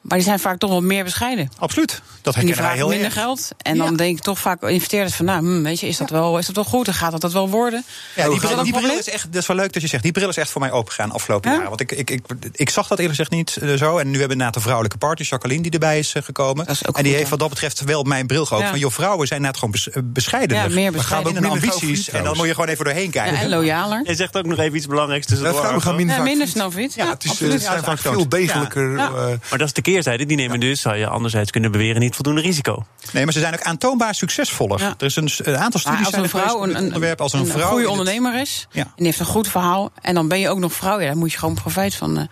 Maar 0.01 0.17
die 0.19 0.27
zijn 0.27 0.39
vaak 0.39 0.59
toch 0.59 0.71
wel 0.71 0.81
meer 0.83 1.05
bescheiden. 1.05 1.49
Absoluut. 1.59 2.03
Dat 2.23 2.35
En 2.35 2.41
die 2.41 2.49
herkennen 2.55 2.65
wij 2.65 2.75
heel 2.75 2.89
minder 2.89 3.05
erg. 3.05 3.15
geld. 3.15 3.51
En 3.59 3.77
Ja. 3.77 3.85
dan 3.85 3.97
denk 3.97 4.17
ik 4.17 4.23
toch 4.23 4.39
vaak 4.39 4.63
investeerders 4.63 5.15
van, 5.15 5.25
nou, 5.25 5.41
hm, 5.41 5.63
weet 5.63 5.81
je, 5.81 5.87
is 5.89 5.97
dat, 5.97 6.11
wel, 6.11 6.39
is 6.39 6.47
dat 6.47 6.55
wel 6.55 6.65
goed? 6.65 6.87
En 6.87 6.95
gaat 6.95 7.11
dat 7.13 7.21
dat 7.21 7.33
wel 7.33 7.49
worden? 7.49 7.85
Ja, 8.17 8.29
die, 8.29 8.39
bril, 8.41 8.63
die 8.63 8.99
is 8.99 9.09
echt, 9.11 9.33
dat 9.33 9.43
is 9.43 9.47
wel 9.47 9.57
leuk 9.57 9.73
dat 9.73 9.83
je 9.83 9.89
zegt. 9.89 10.03
Die 10.03 10.13
bril 10.13 10.29
is 10.29 10.37
echt 10.37 10.51
voor 10.51 10.61
mij 10.61 10.71
opengegaan 10.71 11.11
afgelopen 11.13 11.51
Ja? 11.51 11.57
jaren. 11.57 11.69
Want 11.69 11.81
ik, 11.81 11.93
ik, 11.93 12.11
ik, 12.11 12.25
ik 12.53 12.71
zag 12.71 12.87
dat 12.89 12.99
eerlijk 12.99 13.17
gezegd 13.19 13.31
niet 13.31 13.57
eh, 13.57 13.75
zo. 13.75 13.99
En 13.99 14.05
nu 14.05 14.11
hebben 14.11 14.27
we 14.27 14.33
inderdaad 14.33 14.55
een 14.57 14.61
vrouwelijke 14.63 14.99
partner, 14.99 15.27
Jacqueline, 15.29 15.63
die 15.63 15.71
erbij 15.71 15.99
is 15.99 16.13
eh, 16.13 16.23
gekomen. 16.23 16.67
Is 16.67 16.83
en 16.83 16.93
die 16.93 17.03
goed, 17.03 17.05
heeft 17.05 17.23
ja. 17.23 17.29
wat 17.29 17.39
dat 17.39 17.49
betreft 17.49 17.81
wel 17.81 18.03
mijn 18.03 18.27
bril 18.27 18.45
geopend. 18.47 18.63
Ja. 18.65 18.71
Van 18.71 18.79
joh, 18.79 18.93
vrouwen 18.93 19.27
zijn 19.27 19.41
net 19.43 19.55
gewoon 19.55 19.71
bes, 19.71 19.91
eh, 19.91 20.03
bescheidener. 20.05 20.69
Ja, 20.69 20.75
meer 20.75 20.93
Maar 20.93 21.01
gaan 21.01 21.27
ook 21.27 21.45
ambities. 21.45 22.11
En 22.11 22.25
dan 22.25 22.37
moet 22.37 22.47
je 22.47 22.55
gewoon 22.55 22.69
even 22.69 22.85
doorheen 22.85 23.11
kijken. 23.11 23.35
Ja, 23.35 23.41
en 23.41 23.49
loyaler. 23.49 24.01
Jij 24.05 24.15
zegt 24.15 24.37
ook 24.37 24.47
nog 24.47 24.59
even 24.59 24.77
iets 24.77 24.87
belangrijks 24.87 25.27
tussendoor. 25.27 25.57
vrouwen 25.59 25.83
gaan 25.83 26.23
minder 26.23 26.49
snel 26.49 26.71
fit. 26.71 26.95
Ja, 26.95 27.09
Het, 27.09 27.25
is, 27.25 27.37
zijn 27.63 27.85
vaak 27.85 27.99
veel 27.99 28.29
degelijker. 28.29 28.89
Maar 28.89 29.39
dat 29.59 29.61
is 29.61 29.73
de 29.73 29.83
keerzijde. 29.93 30.27
Die 30.27 30.37
nemen 30.37 30.61
dus, 30.61 30.81
zou 30.81 30.97
je 30.97 31.07
anderzijds 31.07 31.51
kunnen 31.51 31.71
beweren, 31.73 32.01
niet 32.01 32.15
voldoende 32.15 32.41
risico. 32.41 32.85
Nee, 33.13 33.25
maar 33.25 33.33
ze 33.33 33.41
zijn 33.41 33.55
ook 33.55 33.63
aantoonbaar 33.63 34.15
succesvoller. 34.15 34.81
Ja. 34.81 34.95
Er 34.99 35.07
is 35.07 35.17
een, 35.17 35.31
een 35.37 35.59
aantal 35.59 35.81
Maar 35.85 35.93
studies 35.95 36.07
als 36.07 36.15
een 36.15 36.29
vrouw 36.29 36.63
een, 36.63 36.77
een, 36.77 36.85
onderwerp. 36.85 37.21
Als 37.21 37.33
een, 37.33 37.41
een 37.41 37.47
vrouw 37.47 37.69
goede 37.69 37.83
in 37.83 37.89
het- 37.91 37.99
ondernemer 37.99 38.41
is, 38.41 38.67
Ja. 38.71 38.93
en 38.97 39.05
heeft 39.05 39.19
een 39.21 39.27
goed 39.27 39.49
verhaal... 39.49 39.91
en 40.03 40.15
dan 40.15 40.29
ben 40.29 40.39
je 40.41 40.49
ook 40.49 40.59
nog 40.59 40.73
vrouw, 40.73 41.01
ja, 41.01 41.07
daar 41.07 41.17
moet 41.17 41.33
je 41.33 41.39
gewoon 41.39 41.55
profijt 41.55 41.95
van 41.95 42.19
eh, 42.19 42.25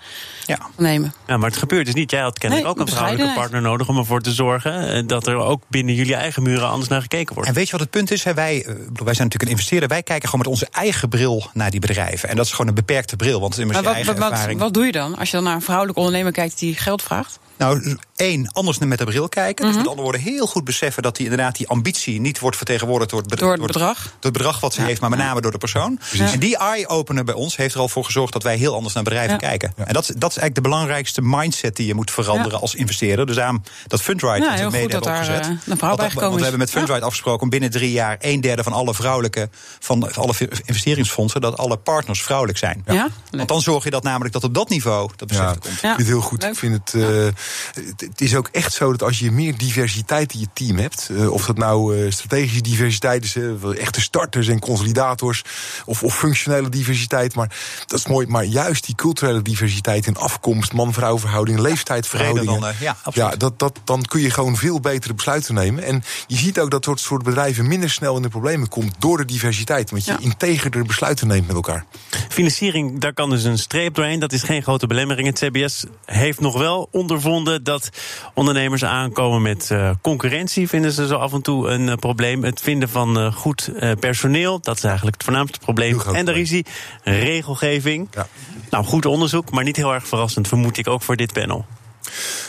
Ja. 0.47 0.59
nemen. 0.77 1.15
Ja, 1.27 1.37
maar 1.37 1.49
het 1.49 1.59
gebeurt 1.59 1.85
dus 1.87 1.95
niet. 1.95 2.11
Jij 2.11 2.21
had 2.21 2.39
kennelijk 2.39 2.69
Nee, 2.69 2.77
ook 2.77 2.89
een 2.89 2.95
vrouwelijke 2.95 3.35
partner 3.35 3.61
nodig 3.63 3.89
om 3.89 3.99
ervoor 3.99 4.21
te 4.21 4.33
zorgen 4.33 4.89
eh, 4.93 5.03
dat 5.07 5.27
er 5.27 5.37
ook 5.37 5.63
binnen 5.69 5.95
jullie 5.95 6.15
eigen 6.15 6.43
muren 6.43 6.69
anders 6.69 6.89
naar 6.89 7.01
gekeken 7.03 7.35
wordt. 7.35 7.49
En 7.49 7.55
weet 7.55 7.65
je 7.67 7.73
wat 7.73 7.81
het 7.81 7.91
punt 7.91 8.11
is? 8.11 8.25
Hè? 8.25 8.35
Wij, 8.35 8.57
eh, 8.57 8.67
bedoel, 8.67 8.85
wij 9.05 9.15
zijn 9.15 9.27
natuurlijk 9.27 9.43
een 9.43 9.49
investeerder. 9.51 9.89
Wij 9.89 10.03
kijken 10.03 10.29
gewoon 10.29 10.45
met 10.45 10.55
onze 10.55 10.69
eigen 10.73 11.09
bril 11.09 11.51
naar 11.53 11.71
die 11.71 11.81
bedrijven. 11.81 12.29
En 12.29 12.37
dat 12.37 12.45
is 12.45 12.51
gewoon 12.51 12.69
een 12.69 12.75
beperkte 12.75 13.17
bril. 13.17 13.41
Want 13.41 13.45
het 13.45 13.53
is 13.53 13.59
immers 13.59 13.75
Maar 13.77 13.95
je 13.95 14.05
wat, 14.05 14.21
eigen 14.31 14.49
wat, 14.49 14.65
wat 14.65 14.75
doe 14.75 14.85
je 14.87 14.93
dan 14.93 15.17
als 15.19 15.31
je 15.31 15.37
dan 15.37 15.45
naar 15.45 15.55
een 15.55 15.63
vrouwelijke 15.63 16.01
ondernemer 16.01 16.33
kijkt 16.33 16.59
die 16.59 16.75
geld 16.77 17.03
vraagt? 17.03 17.39
Nou, 17.59 17.97
één, 18.17 18.53
anders 18.53 18.79
met 18.79 18.99
de 18.99 19.05
bril 19.05 19.29
kijken. 19.29 19.67
Dus 19.67 19.75
met 19.77 19.87
andere 19.87 20.03
woorden, 20.03 20.21
heel 20.21 20.47
goed 20.47 20.65
beseffen 20.65 21.03
dat 21.03 21.17
die 21.17 21.25
inderdaad 21.25 21.57
die 21.57 21.69
ambitie 21.69 22.21
niet 22.21 22.39
wordt 22.39 22.57
vertegenwoordigd 22.57 23.11
door 23.11 23.21
het, 23.21 23.39
Door 23.39 23.53
het 23.53 23.61
bedrag? 23.67 24.03
Door 24.03 24.13
het 24.21 24.33
bedrag 24.33 24.61
wat 24.61 24.75
ze 24.75 24.83
heeft, 24.83 25.01
maar 25.01 25.11
met 25.11 25.19
name 25.19 25.41
door 25.41 25.51
de 25.53 25.59
persoon. 25.59 25.99
Ja. 26.13 26.33
En 26.33 26.39
die 26.39 26.57
eye-opener 26.57 27.25
bij 27.25 27.35
ons 27.35 27.57
heeft 27.57 27.75
er 27.75 27.81
al 27.81 27.89
voor 27.89 28.05
gezorgd 28.05 28.33
dat 28.33 28.43
wij 28.43 28.57
heel 28.57 28.75
anders 28.75 28.95
naar 28.95 29.03
bedrijven 29.03 29.33
Ja. 29.33 29.39
kijken. 29.39 29.73
En 29.77 29.93
dat, 29.95 30.03
is- 30.03 30.09
dat 30.09 30.31
is 30.31 30.37
eigenlijk 30.37 30.55
de 30.55 30.61
belangrijkste 30.61 31.23
mindset 31.23 31.77
die 31.77 31.87
je 31.87 31.95
moet 31.95 32.11
veranderen 32.11 32.53
Ja. 32.53 32.59
als 32.59 32.75
investeerder. 32.75 33.27
Dus 33.27 33.37
daarom 33.37 33.63
dat 33.87 34.03
Fundride 34.03 34.33
Ja, 34.35 34.41
dat 34.41 34.51
we 34.55 34.57
heel 34.61 34.71
mede 34.71 34.93
hebben 34.93 35.03
daar, 35.13 35.21
opgezet. 35.21 35.41
eh, 35.45 35.49
een 35.67 35.77
vrouw 35.79 35.97
Want- 35.97 36.13
Want 36.13 36.35
we 36.35 36.41
hebben 36.41 36.59
met 36.59 36.71
Fundride 36.71 37.05
afgesproken 37.05 37.43
om 37.43 37.49
binnen 37.51 37.71
drie 37.71 37.93
jaar 37.93 38.17
een 38.21 38.41
derde 38.41 38.63
van 38.63 38.73
alle 38.73 38.95
vrouwelijke, 38.95 39.49
van 39.81 40.15
alle 40.15 40.33
investeringsfondsen, 40.65 41.41
dat 41.41 41.57
alle 41.57 41.77
partners 41.77 42.23
vrouwelijk 42.23 42.59
zijn. 42.59 42.83
Ja? 42.87 43.09
Want 43.31 43.49
dan 43.49 43.61
zorg 43.63 43.85
je 43.85 43.91
dat 43.91 44.03
namelijk 44.03 44.33
dat 44.33 44.45
op 44.45 44.55
dat 44.55 44.69
niveau 44.69 45.11
dat 45.17 45.29
besef 45.29 45.43
Ja, 45.45 45.51
komt. 45.53 45.65
ik 45.67 45.79
vind 45.79 45.97
het 45.97 46.07
heel 46.07 46.21
goed. 46.21 46.43
Leuk. 46.43 46.53
Ik 46.53 46.59
vind 46.59 46.75
het, 46.93 47.03
eh, 47.03 47.27
het, 47.75 48.01
het 48.01 48.21
is 48.21 48.35
ook 48.37 48.49
echt 48.53 48.73
zo 48.73 48.91
dat 48.91 49.03
als 49.03 49.19
je 49.19 49.31
meer 49.31 49.57
diversiteit 49.59 50.35
in 50.35 50.41
je 50.41 50.49
team 50.53 50.79
hebt, 50.79 51.09
eh, 51.11 51.31
of 51.33 51.47
dat 51.47 51.57
nou 51.57 52.05
eh, 52.05 52.11
strategische 52.11 52.61
diversiteit 52.61 53.25
is, 53.25 53.37
eh, 53.37 53.79
echte 53.79 54.01
starters 54.01 54.49
en 54.49 54.59
consolidators, 54.59 55.43
of, 55.85 56.03
of 56.03 56.19
functionele 56.19 56.69
diversiteit, 56.69 57.35
maar 57.35 57.57
dat 57.87 57.99
is 57.99 58.07
mooi. 58.07 58.27
Maar 58.27 58.45
juist 58.45 58.87
die 58.87 58.95
culturele 58.95 59.43
diversiteit 59.43 60.07
in 60.07 60.17
afkomst, 60.17 60.73
man-vrouw 60.73 61.19
leeftijdsverhoudingen, 61.45 62.61
dan, 62.61 62.69
eh, 62.69 62.81
ja, 62.81 62.97
absoluut. 63.03 63.31
ja, 63.31 63.37
dat, 63.37 63.59
dat, 63.59 63.81
dan 63.85 64.03
kun 64.03 64.21
je 64.21 64.31
gewoon 64.31 64.57
veel 64.57 64.81
betere 64.81 65.15
besluiten 65.15 65.55
nemen. 65.55 65.85
En 65.85 66.03
je 66.27 66.37
ziet 66.37 66.59
ook 66.59 66.71
dat 66.71 66.85
dat 66.85 67.01
soort 67.01 67.23
bedrijven 67.23 67.69
minder 67.69 67.91
snel 67.91 68.17
in 68.17 68.23
de 68.23 68.29
problemen 68.29 68.69
komt 68.69 68.95
door 68.99 69.17
de 69.17 69.25
diversiteit, 69.25 69.91
want 69.91 70.05
je 70.05 70.13
Ja. 70.13 70.19
integerder 70.21 70.85
besluiten 70.85 71.27
neemt 71.27 71.47
met 71.47 71.57
elkaar. 71.57 71.85
Financiering, 72.29 73.01
daar 73.01 73.13
kan 73.15 73.31
dus 73.31 73.45
een 73.45 73.59
streep 73.59 73.95
doorheen. 73.95 74.21
Dat 74.21 74.33
is 74.33 74.43
geen 74.43 74.63
grote 74.63 74.87
belemmering. 74.87 75.27
Het 75.29 75.39
CBS 75.39 75.85
heeft 76.05 76.41
nog 76.41 76.59
wel 76.59 76.89
ondervonden 76.91 77.36
dat 77.45 77.91
ondernemers 78.35 78.85
aankomen 78.85 79.43
met 79.43 79.71
eh, 79.71 79.91
concurrentie. 80.01 80.69
Vinden 80.69 80.93
ze 80.93 81.07
zo 81.07 81.17
af 81.17 81.33
en 81.33 81.43
toe 81.43 81.69
een 81.69 81.89
eh, 81.89 81.97
probleem. 81.97 82.45
Het 82.45 82.61
vinden 82.61 82.89
van 82.89 83.19
eh, 83.19 83.33
goed 83.33 83.71
personeel, 84.01 84.61
dat 84.61 84.77
is 84.77 84.85
eigenlijk 84.85 85.17
het 85.17 85.25
voornaamste 85.25 85.59
probleem. 85.59 86.01
En 86.01 86.25
daar 86.25 86.37
is 86.37 86.49
die 86.49 86.67
regelgeving. 87.03 88.09
Ja. 88.15 88.27
Nou, 88.71 88.85
goed 88.85 89.07
onderzoek, 89.07 89.51
maar 89.51 89.65
niet 89.65 89.77
heel 89.77 89.95
erg 89.95 90.09
verrassend, 90.09 90.49
vermoed 90.49 90.79
ik 90.79 90.89
ook 90.89 91.03
voor 91.03 91.17
dit 91.17 91.33
panel. 91.33 91.67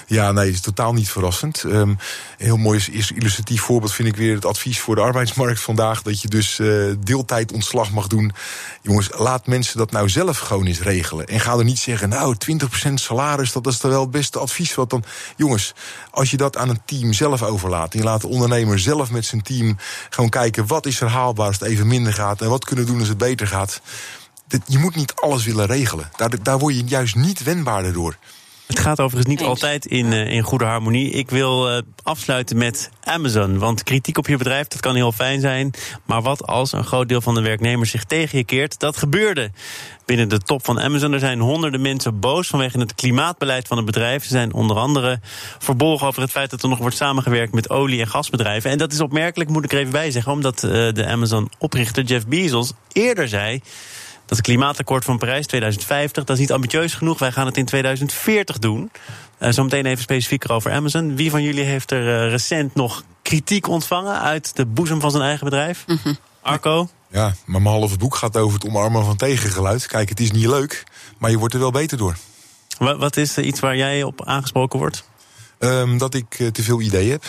Ja, 0.07 0.31
nee, 0.31 0.51
is 0.51 0.61
totaal 0.61 0.93
niet 0.93 1.09
verrassend. 1.09 1.63
Een 1.63 1.99
heel 2.37 2.57
mooi 2.57 2.81
is- 2.91 3.11
illustratief 3.11 3.61
voorbeeld 3.61 3.93
vind 3.93 4.07
ik 4.07 4.15
weer 4.15 4.35
het 4.35 4.45
advies 4.45 4.79
voor 4.79 4.95
de 4.95 5.01
arbeidsmarkt 5.01 5.61
vandaag. 5.61 6.01
Dat 6.01 6.21
je 6.21 6.27
dus 6.27 6.59
eh 6.59 6.67
deeltijdontslag 6.99 7.91
mag 7.91 8.07
doen. 8.07 8.31
Jongens, 8.81 9.09
laat 9.17 9.47
mensen 9.47 9.77
dat 9.77 9.91
nou 9.91 10.09
zelf 10.09 10.37
gewoon 10.37 10.65
eens 10.65 10.81
regelen. 10.81 11.27
En 11.27 11.39
ga 11.39 11.57
er 11.57 11.63
niet 11.63 11.79
zeggen, 11.79 12.09
nou, 12.09 12.35
20% 12.37 12.93
salaris, 12.93 13.51
dat 13.51 13.67
is 13.67 13.77
toch 13.77 13.91
wel 13.91 14.01
het 14.01 14.11
beste 14.11 14.39
advies. 14.39 14.75
Wat 14.75 14.89
dan, 14.89 15.03
jongens, 15.35 15.73
als 16.11 16.31
je 16.31 16.37
dat 16.37 16.57
aan 16.57 16.69
een 16.69 16.81
team 16.85 17.13
zelf 17.13 17.43
overlaat. 17.43 17.93
En 17.93 17.99
je 17.99 18.05
laat 18.05 18.21
de 18.21 18.27
ondernemer 18.27 18.79
zelf 18.79 19.11
met 19.11 19.25
zijn 19.25 19.41
team 19.41 19.77
gewoon 20.09 20.29
kijken, 20.29 20.67
wat 20.67 20.85
is 20.85 21.01
er 21.01 21.07
haalbaar 21.09 21.47
als 21.47 21.59
het 21.59 21.69
even 21.69 21.87
minder 21.87 22.13
gaat. 22.13 22.41
En 22.41 22.49
wat 22.49 22.65
kunnen 22.65 22.85
we 22.85 22.91
doen 22.91 22.99
als 22.99 23.09
het 23.09 23.17
beter 23.17 23.47
gaat. 23.47 23.81
Je 24.65 24.77
moet 24.77 24.95
niet 24.95 25.13
alles 25.15 25.45
willen 25.45 25.65
regelen. 25.65 26.09
Daar, 26.15 26.43
daar 26.43 26.57
word 26.57 26.75
je 26.75 26.83
juist 26.85 27.15
niet 27.15 27.43
wendbaarder 27.43 27.93
door. 27.93 28.17
Het 28.67 28.79
gaat 28.79 28.99
overigens 28.99 29.25
niet 29.25 29.39
Eens. 29.39 29.49
altijd 29.49 29.85
in, 29.85 30.13
eh, 30.13 30.31
in 30.31 30.41
goede 30.41 30.65
harmonie. 30.65 31.09
Ik 31.09 31.29
wil 31.29 31.69
eh, 31.69 31.81
afsluiten 32.03 32.57
met 32.57 32.89
Amazon. 33.03 33.59
Want 33.59 33.83
kritiek 33.83 34.17
op 34.17 34.27
je 34.27 34.37
bedrijf, 34.37 34.67
dat 34.67 34.79
kan 34.79 34.95
heel 34.95 35.11
fijn 35.11 35.39
zijn. 35.39 35.73
Maar 36.05 36.21
wat 36.21 36.47
als 36.47 36.71
een 36.71 36.83
groot 36.83 37.09
deel 37.09 37.21
van 37.21 37.35
de 37.35 37.41
werknemers 37.41 37.91
zich 37.91 38.03
tegen 38.03 38.37
je 38.37 38.43
keert? 38.43 38.79
Dat 38.79 38.97
gebeurde 38.97 39.51
binnen 40.05 40.29
de 40.29 40.39
top 40.39 40.65
van 40.65 40.79
Amazon. 40.79 41.13
Er 41.13 41.19
zijn 41.19 41.39
honderden 41.39 41.81
mensen 41.81 42.19
boos 42.19 42.47
vanwege 42.47 42.79
het 42.79 42.95
klimaatbeleid 42.95 43.67
van 43.67 43.77
het 43.77 43.85
bedrijf. 43.85 44.23
Ze 44.23 44.29
zijn 44.29 44.53
onder 44.53 44.77
andere 44.77 45.19
verbolgen 45.59 46.07
over 46.07 46.21
het 46.21 46.31
feit 46.31 46.49
dat 46.49 46.63
er 46.63 46.69
nog 46.69 46.79
wordt 46.79 46.95
samengewerkt 46.95 47.53
met 47.53 47.69
olie- 47.69 48.01
en 48.01 48.07
gasbedrijven. 48.07 48.71
En 48.71 48.77
dat 48.77 48.93
is 48.93 48.99
opmerkelijk, 48.99 49.49
moet 49.49 49.63
ik 49.63 49.71
er 49.71 49.79
even 49.79 49.91
bij 49.91 50.11
zeggen. 50.11 50.31
Omdat 50.31 50.63
eh, 50.63 50.71
de 50.71 51.05
Amazon-oprichter 51.05 52.03
Jeff 52.03 52.27
Bezos 52.27 52.71
eerder 52.91 53.27
zei 53.27 53.61
dat 54.27 54.37
het 54.37 54.45
klimaatakkoord 54.45 55.05
van 55.05 55.17
Parijs 55.17 55.45
2050, 55.45 56.23
dat 56.23 56.35
is 56.35 56.41
niet 56.41 56.51
ambitieus 56.51 56.93
genoeg. 56.93 57.19
Wij 57.19 57.31
gaan 57.31 57.45
het 57.45 57.57
in 57.57 57.65
2040 57.65 58.59
doen. 58.59 58.91
Uh, 59.39 59.49
Zometeen 59.51 59.85
even 59.85 60.03
specifieker 60.03 60.51
over 60.51 60.71
Amazon. 60.71 61.15
Wie 61.15 61.29
van 61.29 61.43
jullie 61.43 61.63
heeft 61.63 61.91
er 61.91 62.01
uh, 62.01 62.29
recent 62.29 62.75
nog 62.75 63.03
kritiek 63.21 63.67
ontvangen 63.67 64.21
uit 64.21 64.55
de 64.55 64.65
boezem 64.65 64.99
van 64.99 65.11
zijn 65.11 65.23
eigen 65.23 65.43
bedrijf? 65.43 65.85
Arco? 66.41 66.89
Ja, 67.11 67.33
maar 67.45 67.61
mijn 67.61 67.75
halve 67.75 67.97
boek 67.97 68.15
gaat 68.15 68.37
over 68.37 68.53
het 68.53 68.67
omarmen 68.67 69.05
van 69.05 69.15
tegengeluid. 69.15 69.87
Kijk, 69.87 70.09
het 70.09 70.19
is 70.19 70.31
niet 70.31 70.45
leuk, 70.45 70.83
maar 71.17 71.31
je 71.31 71.37
wordt 71.37 71.53
er 71.53 71.59
wel 71.59 71.71
beter 71.71 71.97
door. 71.97 72.15
Wat, 72.77 72.97
wat 72.97 73.17
is 73.17 73.37
iets 73.37 73.59
waar 73.59 73.75
jij 73.75 74.03
op 74.03 74.25
aangesproken 74.25 74.79
wordt? 74.79 75.09
Um, 75.59 75.97
dat 75.97 76.13
ik 76.13 76.39
uh, 76.39 76.47
te 76.47 76.63
veel 76.63 76.81
ideeën 76.81 77.11
heb. 77.11 77.23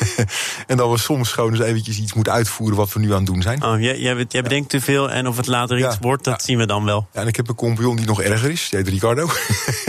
en 0.66 0.76
dat 0.76 0.90
we 0.90 0.98
soms 0.98 1.32
gewoon 1.32 1.50
eens 1.50 1.60
eventjes 1.60 1.98
iets 1.98 2.12
moeten 2.12 2.32
uitvoeren 2.32 2.76
wat 2.76 2.92
we 2.92 3.00
nu 3.00 3.10
aan 3.10 3.16
het 3.16 3.26
doen 3.26 3.42
zijn. 3.42 3.64
Oh, 3.64 3.80
jij, 3.80 3.98
jij, 3.98 4.24
jij 4.28 4.42
bedenkt 4.42 4.68
te 4.70 4.80
veel 4.80 5.10
en 5.10 5.26
of 5.26 5.36
het 5.36 5.46
later 5.46 5.78
Ja. 5.78 5.88
iets 5.88 5.98
wordt, 6.00 6.24
dat 6.24 6.40
Ja. 6.40 6.46
zien 6.46 6.58
we 6.58 6.66
dan 6.66 6.84
wel. 6.84 7.08
Ja, 7.12 7.20
en 7.20 7.26
ik 7.26 7.36
heb 7.36 7.48
een 7.48 7.54
compagnon 7.54 7.96
die 7.96 8.06
nog 8.06 8.22
erger 8.22 8.50
is. 8.50 8.68
Die 8.70 8.78
heet 8.78 8.88
Ricardo. 8.88 9.28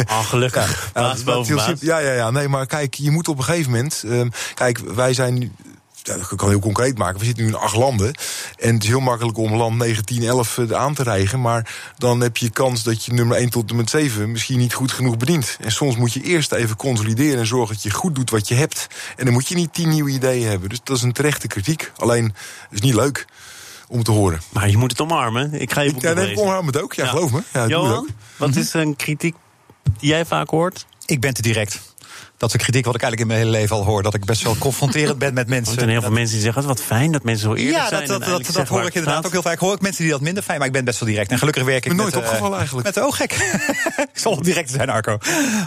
Oh, 0.09 0.25
gelukkig. 0.25 0.91
Ja, 0.93 1.01
Baas 1.01 1.23
boven 1.23 1.55
baas. 1.55 1.79
ja, 1.79 1.97
ja, 1.99 2.11
ja. 2.13 2.31
Nee, 2.31 2.47
maar 2.47 2.65
kijk, 2.65 2.93
je 2.93 3.11
moet 3.11 3.27
op 3.27 3.37
een 3.37 3.43
gegeven 3.43 3.71
moment. 3.71 4.03
Um, 4.05 4.31
kijk, 4.53 4.77
wij 4.79 5.13
zijn 5.13 5.55
dat 6.03 6.35
kan 6.35 6.49
heel 6.49 6.59
concreet 6.59 6.97
maken. 6.97 7.19
We 7.19 7.25
zitten 7.25 7.43
nu 7.43 7.49
in 7.49 7.57
acht 7.57 7.75
landen. 7.75 8.13
En 8.59 8.73
het 8.73 8.83
is 8.83 8.89
heel 8.89 8.99
makkelijk 8.99 9.37
om 9.37 9.55
land 9.55 9.77
9, 9.77 10.05
10, 10.05 10.23
11 10.23 10.59
aan 10.71 10.93
te 10.93 11.03
rijgen. 11.03 11.41
Maar 11.41 11.75
dan 11.97 12.19
heb 12.19 12.37
je 12.37 12.49
kans 12.49 12.83
dat 12.83 13.05
je 13.05 13.13
nummer 13.13 13.37
1 13.37 13.49
tot 13.49 13.69
en 13.69 13.75
met 13.75 13.89
7 13.89 14.31
misschien 14.31 14.57
niet 14.57 14.73
goed 14.73 14.91
genoeg 14.91 15.17
bedient. 15.17 15.57
En 15.61 15.71
soms 15.71 15.95
moet 15.95 16.13
je 16.13 16.21
eerst 16.21 16.51
even 16.51 16.75
consolideren 16.75 17.39
en 17.39 17.47
zorgen 17.47 17.73
dat 17.73 17.83
je 17.83 17.91
goed 17.91 18.15
doet 18.15 18.29
wat 18.29 18.47
je 18.47 18.55
hebt. 18.55 18.87
En 19.15 19.25
dan 19.25 19.33
moet 19.33 19.47
je 19.47 19.55
niet 19.55 19.73
10 19.73 19.89
nieuwe 19.89 20.09
ideeën 20.09 20.47
hebben. 20.47 20.69
Dus 20.69 20.79
dat 20.83 20.97
is 20.97 21.03
een 21.03 21.13
terechte 21.13 21.47
kritiek. 21.47 21.91
Alleen, 21.97 22.23
het 22.23 22.33
is 22.71 22.81
niet 22.81 22.95
leuk 22.95 23.25
om 23.87 24.03
te 24.03 24.11
horen. 24.11 24.41
Maar 24.49 24.69
je 24.69 24.77
moet 24.77 24.91
het 24.91 25.01
omarmen. 25.01 25.61
Ik 25.61 25.73
ga 25.73 25.81
je 25.81 25.93
boek 25.93 26.01
Ja, 26.01 26.13
nee, 26.13 26.31
ik 26.31 26.39
omarm 26.39 26.67
het 26.67 26.81
ook. 26.81 26.93
Ja, 26.93 27.07
geloof 27.07 27.31
me. 27.31 27.43
Ja, 27.53 27.67
Johan, 27.67 27.97
ook. 27.97 28.07
wat 28.37 28.55
is 28.55 28.73
een 28.73 28.95
kritiek 28.95 29.35
die 29.99 30.09
jij 30.09 30.25
vaak 30.25 30.49
hoort? 30.49 30.85
Ik 31.05 31.19
ben 31.19 31.33
te 31.33 31.41
direct. 31.41 31.92
Dat 32.37 32.49
is 32.49 32.55
een 32.57 32.63
kritiek 32.65 32.85
wat 32.85 32.95
ik 32.95 33.01
eigenlijk 33.01 33.31
in 33.31 33.37
mijn 33.37 33.47
hele 33.49 33.61
leven 33.61 33.75
al 33.75 33.85
hoor. 33.85 34.03
Dat 34.03 34.13
ik 34.13 34.25
best 34.25 34.43
wel 34.43 34.57
confronterend 34.57 35.17
ben 35.17 35.33
met 35.33 35.43
Er 35.47 35.49
mensen. 35.49 35.73
zijn 35.73 35.89
heel 35.89 35.99
veel 35.99 36.09
Dat- 36.09 36.17
mensen 36.17 36.33
die 36.35 36.43
zeggen: 36.43 36.63
wat 36.65 36.81
fijn 36.81 37.11
dat 37.11 37.23
mensen 37.23 37.49
zo 37.49 37.53
eerlijk 37.55 37.75
ja, 37.77 37.87
zijn. 37.87 38.07
dat, 38.07 38.19
dat, 38.23 38.45
dat, 38.45 38.53
dat, 38.55 38.67
hoor 38.67 38.85
ik 38.85 38.93
inderdaad 38.93 39.25
ook 39.25 39.31
heel 39.31 39.41
vaak. 39.41 39.59
Hoor 39.59 39.73
ik 39.73 39.81
mensen 39.81 40.03
die 40.03 40.11
dat 40.11 40.21
minder 40.21 40.43
fijn, 40.43 40.57
maar 40.57 40.67
ik 40.67 40.73
ben 40.73 40.85
best 40.85 40.99
wel 40.99 41.09
direct. 41.09 41.31
En 41.31 41.37
gelukkig 41.37 41.63
werk 41.63 41.85
ik 41.85 41.95
ben 41.95 41.95
met... 41.95 42.13
nooit 42.13 42.15
eh, 42.15 42.29
opgevallen 42.29 42.57
eigenlijk. 42.57 42.95
Met, 42.95 43.05
oh, 43.05 43.13
gek. 43.13 43.31
ik 44.13 44.19
zal 44.19 44.41
direct 44.41 44.69
zijn, 44.71 44.89
Arco. 44.89 45.17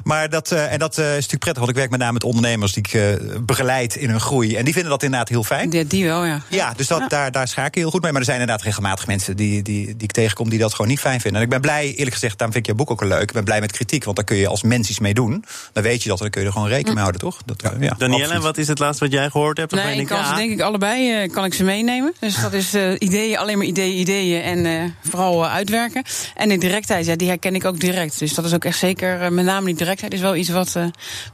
Maar 0.05 0.29
dat, 0.29 0.51
eh, 0.53 0.73
en 0.73 0.79
dat 0.79 0.99
eh, 0.99 1.05
is 1.05 1.13
natuurlijk 1.15 1.39
prettig, 1.43 1.59
want 1.65 1.71
ik 1.71 1.77
werk 1.77 1.91
met 1.91 2.01
name 2.01 2.13
met 2.13 2.25
ondernemers... 2.25 2.73
die 2.73 2.83
ik 2.87 2.95
eh, 2.95 3.37
begeleid 3.41 3.97
in 3.97 4.11
hun 4.11 4.21
groei. 4.21 4.57
En 4.57 4.65
die 4.65 4.73
vinden 4.73 4.91
dat 4.91 5.03
inderdaad 5.03 5.29
heel 5.29 5.45
fijn. 5.45 5.71
Die, 5.71 5.87
die 5.87 6.05
wel, 6.05 6.25
ja. 6.25 6.41
Ja, 6.49 6.73
dus 6.77 6.87
dat, 6.87 7.11
Daar, 7.11 7.33
daar 7.33 7.49
schaak 7.49 7.67
ik 7.67 7.75
heel 7.75 7.91
goed 7.91 8.03
mee. 8.03 8.11
Maar 8.13 8.21
er 8.21 8.27
zijn 8.27 8.41
inderdaad 8.41 8.65
regelmatig 8.65 9.07
mensen 9.07 9.37
die, 9.37 9.63
die, 9.63 9.85
die 9.85 9.97
ik 9.99 10.13
tegenkom... 10.13 10.49
die 10.51 10.59
dat 10.59 10.71
gewoon 10.75 10.91
niet 10.91 11.01
fijn 11.01 11.21
vinden. 11.21 11.41
En 11.41 11.47
ik 11.47 11.53
ben 11.53 11.61
blij, 11.61 11.95
eerlijk 11.95 12.13
gezegd, 12.13 12.39
daarom 12.39 12.53
vind 12.57 12.69
ik 12.69 12.77
jouw 12.77 12.85
boek 12.87 12.91
ook 12.91 13.09
leuk. 13.09 13.23
Ik 13.23 13.33
ben 13.33 13.45
blij 13.45 13.61
met 13.61 13.73
kritiek, 13.73 14.05
want 14.05 14.17
daar 14.17 14.25
kun 14.25 14.37
je 14.37 14.49
als 14.49 14.63
mens 14.63 14.89
iets 14.89 14.99
mee 14.99 15.15
doen. 15.15 15.45
Dan 15.73 15.83
weet 15.83 16.03
je 16.03 16.09
dat 16.09 16.17
en 16.19 16.23
dan 16.23 16.31
kun 16.33 16.41
je 16.41 16.47
er 16.47 16.53
gewoon 16.57 16.69
rekening 16.69 16.95
mee 16.95 17.05
houden, 17.05 17.21
toch? 17.21 17.39
Dat, 17.45 17.63
ja, 17.81 17.95
Danielle, 17.99 18.23
absoluut. 18.23 18.43
wat 18.43 18.59
is 18.59 18.69
het 18.69 18.79
laatste 18.79 19.05
wat 19.05 19.13
jij 19.13 19.31
gehoord 19.31 19.57
hebt? 19.57 19.73
Nee, 19.75 20.01
ik 20.01 20.07
kan 20.07 20.25
ze 20.25 20.31
ja, 20.31 20.37
denk 20.37 20.51
ik 20.51 20.61
allebei 20.61 21.13
eh, 21.23 21.33
kan 21.33 21.45
ik 21.45 21.55
ze 21.55 21.65
meenemen. 21.65 22.15
Dus 22.21 22.41
dat 22.41 22.53
is 22.53 22.75
eh, 22.75 22.93
ideeën, 22.99 23.39
alleen 23.39 23.59
maar 23.59 23.67
ideeën, 23.67 23.99
ideeën 24.01 24.43
en 24.43 24.67
eh, 24.67 24.83
vooral 25.11 25.47
uitwerken. 25.47 26.03
En 26.35 26.49
de 26.49 26.59
directheid, 26.59 27.07
ja, 27.07 27.17
die 27.17 27.29
herken 27.29 27.55
ik 27.55 27.65
ook 27.65 27.81
direct. 27.81 28.19
Dus 28.19 28.35
dat 28.35 28.45
is 28.45 28.55
ook 28.55 28.65
echt 28.65 28.79
zeker, 28.79 29.33
met 29.33 29.45
name 29.45 29.67
die 29.67 29.75
directheid 29.75 30.13
is 30.13 30.21
wel 30.21 30.37
iets 30.37 30.49
wat, 30.49 30.77
eh, 30.77 30.85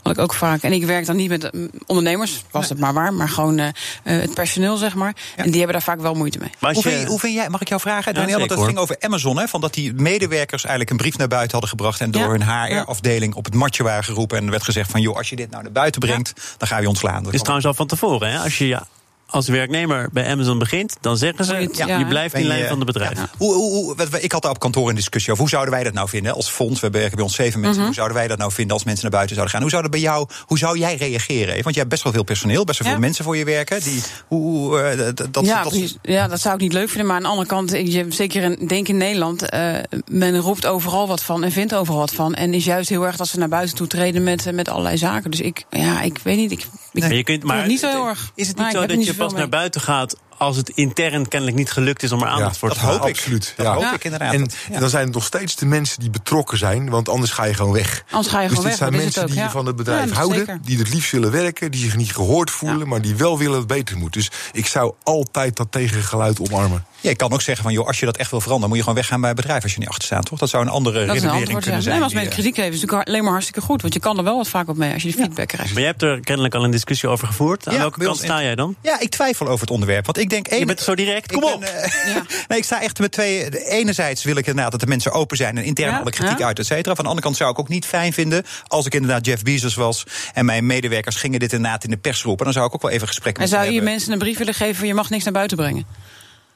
wat 0.03 0.13
ik 0.13 0.19
ook 0.19 0.35
vaak... 0.35 0.63
En 0.63 0.73
ik 0.73 0.85
werk 0.85 1.07
dan 1.07 1.17
niet 1.17 1.29
met 1.29 1.51
ondernemers, 1.87 2.43
was 2.51 2.69
het 2.69 2.79
maar 2.79 2.93
waar, 2.95 3.15
maar 3.15 3.29
gewoon 3.29 3.59
het 4.03 4.35
personeel, 4.35 4.77
zeg 4.77 4.95
maar. 4.95 5.15
En 5.37 5.45
die 5.51 5.55
hebben 5.55 5.73
daar 5.73 5.83
vaak 5.83 6.01
wel 6.01 6.15
moeite 6.15 6.39
mee. 6.39 6.51
Hoe 6.61 6.75
je- 6.75 6.81
vind, 6.81 7.01
je- 7.01 7.07
hoe 7.07 7.19
vind 7.19 7.35
jij, 7.35 7.49
mag 7.49 7.61
ik 7.61 7.69
jou 7.69 7.81
vragen, 7.81 8.13
Ja, 8.15 8.21
Daniel? 8.21 8.39
want 8.39 8.51
zeker, 8.51 8.57
het 8.65 8.73
ging 8.75 8.79
over 8.83 8.97
Amazon, 9.01 9.39
hè, 9.39 9.49
van 9.49 9.61
dat 9.61 9.75
die 9.75 9.93
medewerkers 9.95 10.63
eigenlijk 10.63 10.91
een 10.91 10.97
brief 10.97 11.17
naar 11.19 11.29
buiten 11.29 11.51
hadden 11.51 11.71
gebracht 11.71 12.01
en 12.01 12.11
door 12.11 12.23
Ja. 12.23 12.29
hun 12.29 12.43
HR-afdeling 12.77 13.35
op 13.35 13.45
het 13.45 13.55
matje 13.55 13.83
waren 13.83 14.05
geroepen 14.05 14.39
en 14.39 14.45
er 14.45 14.51
werd 14.51 14.63
gezegd 14.63 14.91
van, 14.91 15.01
joh, 15.01 15.12
als 15.17 15.29
je 15.29 15.37
dit 15.37 15.51
nou 15.51 15.63
naar 15.63 15.73
buiten 15.73 16.01
brengt, 16.01 16.33
dan 16.59 16.69
gaan 16.69 16.77
we 16.77 16.83
je 16.83 16.89
ontslaan. 16.89 17.23
Dat 17.23 17.35
is 17.35 17.41
trouwens 17.41 17.67
al 17.67 17.75
van 17.75 17.87
tevoren. 17.87 18.31
Hè? 18.31 18.39
Als 18.39 18.59
je 18.59 18.67
ja, 18.67 18.87
als 19.33 19.49
werknemer 19.49 20.09
bij 20.13 20.27
Amazon 20.31 20.59
begint, 20.59 20.97
dan 21.01 21.17
zeggen 21.17 21.45
ze: 21.45 21.69
Ja. 21.73 21.99
je 21.99 22.07
blijft 22.07 22.35
in 22.35 22.47
lijn 22.47 22.67
van 22.69 22.77
het 22.77 22.87
bedrijf. 22.87 23.19
Ja. 23.19 23.31
Hoe, 23.39 23.55
hoe, 23.55 23.71
hoe- 23.73 23.95
wat 23.97 24.09
we- 24.09 24.21
ik 24.21 24.33
had 24.33 24.43
daar 24.43 24.51
op 24.51 24.59
kantoor 24.59 24.89
een 24.89 24.95
discussie 24.95 25.31
over. 25.33 25.43
Hoe 25.45 25.53
zouden 25.53 25.75
wij 25.75 25.85
dat 25.85 25.93
nou 25.93 26.09
vinden 26.09 26.35
als 26.35 26.49
fonds? 26.51 26.81
We 26.81 26.91
werken 26.91 27.15
bij 27.17 27.25
ons 27.25 27.35
zeven 27.35 27.61
mensen. 27.61 27.77
Mhm. 27.77 27.85
Hoe 27.87 27.95
zouden 27.95 28.17
wij 28.17 28.29
dat 28.29 28.39
nou 28.39 28.53
vinden 28.53 28.75
als 28.75 28.85
mensen 28.85 29.03
naar 29.03 29.13
buiten 29.13 29.35
zouden 29.37 29.55
gaan? 29.55 29.63
Hoe 29.63 29.71
zou 29.71 29.83
dat 29.83 29.91
bij 29.91 30.01
jou? 30.01 30.29
Hoe 30.47 30.59
zou 30.59 30.79
jij 30.79 30.97
reageren? 30.97 31.47
Want 31.53 31.65
jij 31.65 31.75
hebt 31.75 31.89
best 31.89 32.03
wel 32.03 32.13
veel 32.13 32.23
personeel, 32.23 32.65
best 32.65 32.79
wel 32.79 32.89
Ja. 32.89 32.95
veel 32.95 33.03
mensen 33.03 33.25
voor 33.25 33.37
je 33.37 33.45
werken. 33.45 33.83
Die, 33.83 34.03
hoe, 34.27 34.41
hoe, 34.43 34.81
eh, 34.81 34.99
dat, 34.99 35.17
dat, 35.35 35.45
ja, 35.47 35.63
dat- 35.63 35.69
precies. 35.73 35.97
ja, 36.03 36.29
dat 36.29 36.41
zou 36.41 36.55
ik 36.55 36.61
niet 36.61 36.73
leuk 36.73 36.89
vinden. 36.89 37.07
Maar 37.07 37.17
aan 37.17 37.23
de 37.23 37.29
andere 37.29 37.49
kant, 37.49 37.73
ik, 37.73 37.87
je- 37.89 38.07
zeker 38.09 38.43
in, 38.43 38.67
denk 38.67 38.89
in 38.89 38.97
Nederland, 38.97 39.49
eh, 39.49 39.73
men 40.07 40.39
roept 40.39 40.67
overal 40.67 41.09
wat 41.09 41.23
van 41.23 41.45
en 41.45 41.53
vindt 41.53 41.75
overal 41.75 41.99
wat 42.01 42.13
van. 42.13 42.35
En 42.35 42.55
is 42.55 42.65
juist 42.65 42.89
heel 42.89 43.07
erg 43.07 43.17
dat 43.17 43.29
ze 43.29 43.39
naar 43.39 43.49
buiten 43.49 43.77
toe 43.77 43.87
treden 43.87 44.23
met, 44.23 44.47
eh, 44.47 44.53
met 44.53 44.69
allerlei 44.69 44.97
zaken. 44.97 45.31
Dus 45.31 45.41
ik, 45.41 45.65
ja, 45.71 46.01
ik 46.03 46.19
weet 46.23 46.37
niet. 46.37 46.51
Ik, 46.53 46.61
ik 46.93 47.01
Maar 47.03 47.15
je 47.15 47.25
kunt, 47.25 47.43
maar 47.43 47.57
het 47.59 47.67
niet 47.67 47.81
zo 47.81 47.89
heel 47.89 48.07
erg. 48.07 48.31
Is 48.35 48.49
het 48.49 48.57
niet 48.59 48.71
zo 48.73 48.87
dat 48.87 49.05
je 49.05 49.15
pas 49.25 49.33
naar 49.33 49.49
buiten 49.49 49.81
gaat 49.81 50.17
als 50.43 50.57
het 50.57 50.69
intern 50.69 51.29
kennelijk 51.29 51.59
niet 51.59 51.71
gelukt 51.71 52.03
is 52.03 52.13
om 52.13 52.23
er 52.23 52.29
aandacht 52.29 52.57
voor 52.57 52.69
te 52.69 52.75
dat 52.75 52.85
hoop 52.85 53.09
ik. 53.09 53.17
Absoluut. 53.17 53.55
Dat 53.57 53.67
ja. 53.67 53.75
hoop 53.75 53.95
ik 53.95 54.05
inderdaad. 54.05 54.33
En 54.33 54.49
dan 54.79 54.89
zijn 54.89 55.05
het 55.05 55.15
nog 55.15 55.25
steeds 55.25 55.57
de 55.57 55.67
mensen 55.67 56.01
die 56.01 56.11
betrokken 56.11 56.59
zijn, 56.59 56.91
want 56.91 57.09
anders 57.09 57.31
ga 57.31 57.45
je 57.45 57.55
gewoon 57.55 57.73
weg. 57.73 58.05
Anders 58.11 58.33
ga 58.33 58.41
je 58.41 58.49
dus 58.49 58.57
gewoon 58.57 58.71
dit 58.71 58.79
weg. 58.79 58.89
zijn 58.89 58.91
dat 58.91 59.01
is 59.01 59.05
mensen 59.05 59.23
het 59.23 59.31
ook, 59.31 59.37
die 59.37 59.45
ja. 59.45 59.51
van 59.51 59.67
het 59.67 59.77
bedrijf 59.77 60.13
houden, 60.13 60.39
zeker. 60.39 60.59
die 60.63 60.79
het 60.79 60.95
liefst 60.95 61.13
willen 61.13 61.31
werken, 61.31 61.71
die 61.71 61.81
zich 61.81 61.97
niet 61.97 62.13
gehoord 62.13 62.51
voelen, 62.51 62.89
maar 62.89 63.01
die 63.01 63.17
wel 63.17 63.39
willen 63.39 63.53
dat 63.53 63.69
het 63.69 63.79
beter 63.79 63.97
moet. 63.97 64.13
Dus 64.13 64.31
ik 64.53 64.67
zou 64.67 64.95
altijd 65.03 65.57
dat 65.57 65.67
tegengeluid 65.71 66.41
omarmen. 66.41 66.85
Ja, 67.01 67.11
je 67.11 67.17
kan 67.17 67.33
ook 67.33 67.43
zeggen 67.43 67.65
van, 67.65 67.73
joh, 67.73 67.87
als 67.87 68.01
je 68.01 68.07
dat 68.07 68.17
echt 68.17 68.31
wil 68.31 68.41
veranderen, 68.41 68.69
moet 68.69 68.79
je 68.79 68.85
gewoon 68.85 68.99
weggaan 68.99 69.21
bij 69.21 69.31
het 69.31 69.39
bedrijf 69.41 69.63
als 69.63 69.73
je 69.73 69.79
niet 69.79 69.89
achter 69.89 70.05
staat, 70.05 70.25
toch? 70.27 70.39
Dat 70.39 70.49
zou 70.49 70.63
een 70.63 70.69
andere 70.69 71.07
Dat 71.07 71.17
is 71.17 71.23
een 71.23 71.29
redenering 71.29 71.61
kunnen 71.61 71.73
Nee, 71.73 71.83
zijn. 71.83 71.95
maar 71.95 72.05
als 72.05 72.13
mensen 72.13 72.33
kritiek 72.33 72.55
geven, 72.55 72.73
is 72.73 72.81
het 72.81 72.83
natuurlijk 72.83 73.09
alleen 73.09 73.23
maar 73.23 73.33
hartstikke 73.33 73.61
goed. 73.61 73.83
Want 73.83 73.95
je 73.95 74.01
kan 74.01 74.19
er 74.19 74.25
wel 74.25 74.37
wat 74.37 74.49
vaak 74.49 74.69
op 74.69 74.77
mee 74.77 74.93
als 74.93 75.03
je 75.03 75.09
die 75.09 75.19
feedback 75.19 75.49
krijgt. 75.49 75.73
Maar 75.73 75.83
jij 75.83 75.91
hebt 75.91 76.03
er 76.03 76.21
kennelijk 76.21 76.55
al 76.55 76.65
een 76.65 76.71
discussie 76.71 77.09
over 77.09 77.27
gevoerd. 77.27 77.67
Aan 77.67 77.75
Ja, 77.75 77.81
welke 77.81 78.05
kant 78.05 78.17
sta 78.17 78.43
jij 78.43 78.55
dan? 78.55 78.77
Ja, 78.81 79.01
ik 79.01 79.11
twijfel 79.11 79.47
over 79.47 79.61
het 79.61 79.71
onderwerp. 79.71 80.05
Want 80.05 80.19
ik 80.19 80.31
denk. 80.33 80.51
Je 80.53 80.65
bent 80.65 80.81
zo 80.81 80.95
direct. 80.95 81.33
Kom 81.33 81.43
ik 81.43 81.55
op! 81.55 81.61
ben, 81.61 81.83
eh, 81.83 81.91
Ja. 82.15 82.23
nee, 82.49 82.59
ik 82.59 82.65
sta 82.65 82.81
echt 82.83 82.99
met 82.99 83.13
twee. 83.13 83.51
de 83.51 83.65
Enerzijds 83.69 84.25
wil 84.25 84.37
ik 84.37 84.47
inderdaad 84.47 84.71
dat 84.71 84.81
de 84.81 84.87
mensen 84.87 85.13
open 85.13 85.37
zijn 85.37 85.59
en 85.59 85.65
intern 85.65 85.91
Ja, 85.91 85.99
alle 85.99 86.11
kritiek 86.11 86.39
ja. 86.39 86.47
uit, 86.47 86.59
et 86.59 86.67
cetera. 86.67 86.95
Van 86.95 87.05
de 87.05 87.11
andere 87.11 87.27
kant 87.27 87.37
zou 87.37 87.51
ik 87.51 87.59
ook 87.59 87.69
niet 87.69 87.87
fijn 87.87 88.13
vinden 88.13 88.45
als 88.67 88.87
ik 88.87 88.95
inderdaad 88.95 89.27
Jeff 89.27 89.43
Bezos 89.43 89.75
was 89.75 90.05
en 90.35 90.45
mijn 90.45 90.67
medewerkers 90.67 91.17
gingen 91.17 91.39
dit 91.39 91.53
inderdaad 91.53 91.85
in 91.85 91.91
de 91.91 91.97
pers 91.97 92.23
roepen. 92.23 92.45
Dan 92.45 92.55
zou 92.55 92.67
ik 92.67 92.75
ook 92.75 92.83
wel 92.83 92.91
even 92.91 93.07
gesprek 93.07 93.39
En 93.39 93.49
zou 93.49 93.65
je 93.65 93.71
hebben. 93.73 93.91
mensen 93.91 94.13
een 94.13 94.19
brief 94.19 94.39
willen 94.39 94.55
geven 94.55 94.75
van 94.77 94.87
je 94.87 94.95
mag 94.95 95.11
niks 95.11 95.25
naar 95.25 95.33
buiten 95.33 95.57
brengen? 95.57 95.87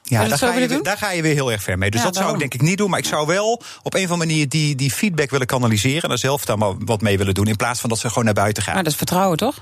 Ja, 0.03 0.27
daar 0.27 0.37
ga, 0.37 0.53
je, 0.53 0.79
daar 0.81 0.97
ga 0.97 1.11
je 1.11 1.21
weer 1.21 1.33
heel 1.33 1.51
erg 1.51 1.63
ver 1.63 1.77
mee. 1.77 1.89
Dus 1.91 1.99
Ja, 1.99 2.05
dat 2.05 2.15
zou 2.15 2.33
ik 2.33 2.39
denk 2.39 2.53
ik 2.53 2.61
niet 2.61 2.77
doen. 2.77 2.89
Maar 2.89 2.99
ik 2.99 3.05
zou 3.05 3.27
wel 3.27 3.61
op 3.83 3.93
een 3.93 4.03
of 4.05 4.11
andere 4.11 4.29
manier 4.29 4.49
die, 4.49 4.75
die 4.75 4.91
feedback 4.91 5.29
willen 5.29 5.47
kanaliseren. 5.47 6.01
En 6.01 6.09
daar 6.09 6.17
zelf 6.17 6.45
dan 6.45 6.59
maar 6.59 6.73
wat 6.77 7.01
mee 7.01 7.17
willen 7.17 7.33
doen. 7.33 7.47
In 7.47 7.55
plaats 7.55 7.79
van 7.79 7.89
dat 7.89 7.99
ze 7.99 8.07
gewoon 8.07 8.25
naar 8.25 8.33
buiten 8.33 8.63
gaan. 8.63 8.73
Maar 8.73 8.83
dat 8.83 8.91
is 8.91 8.97
vertrouwen, 8.97 9.37
toch? 9.37 9.55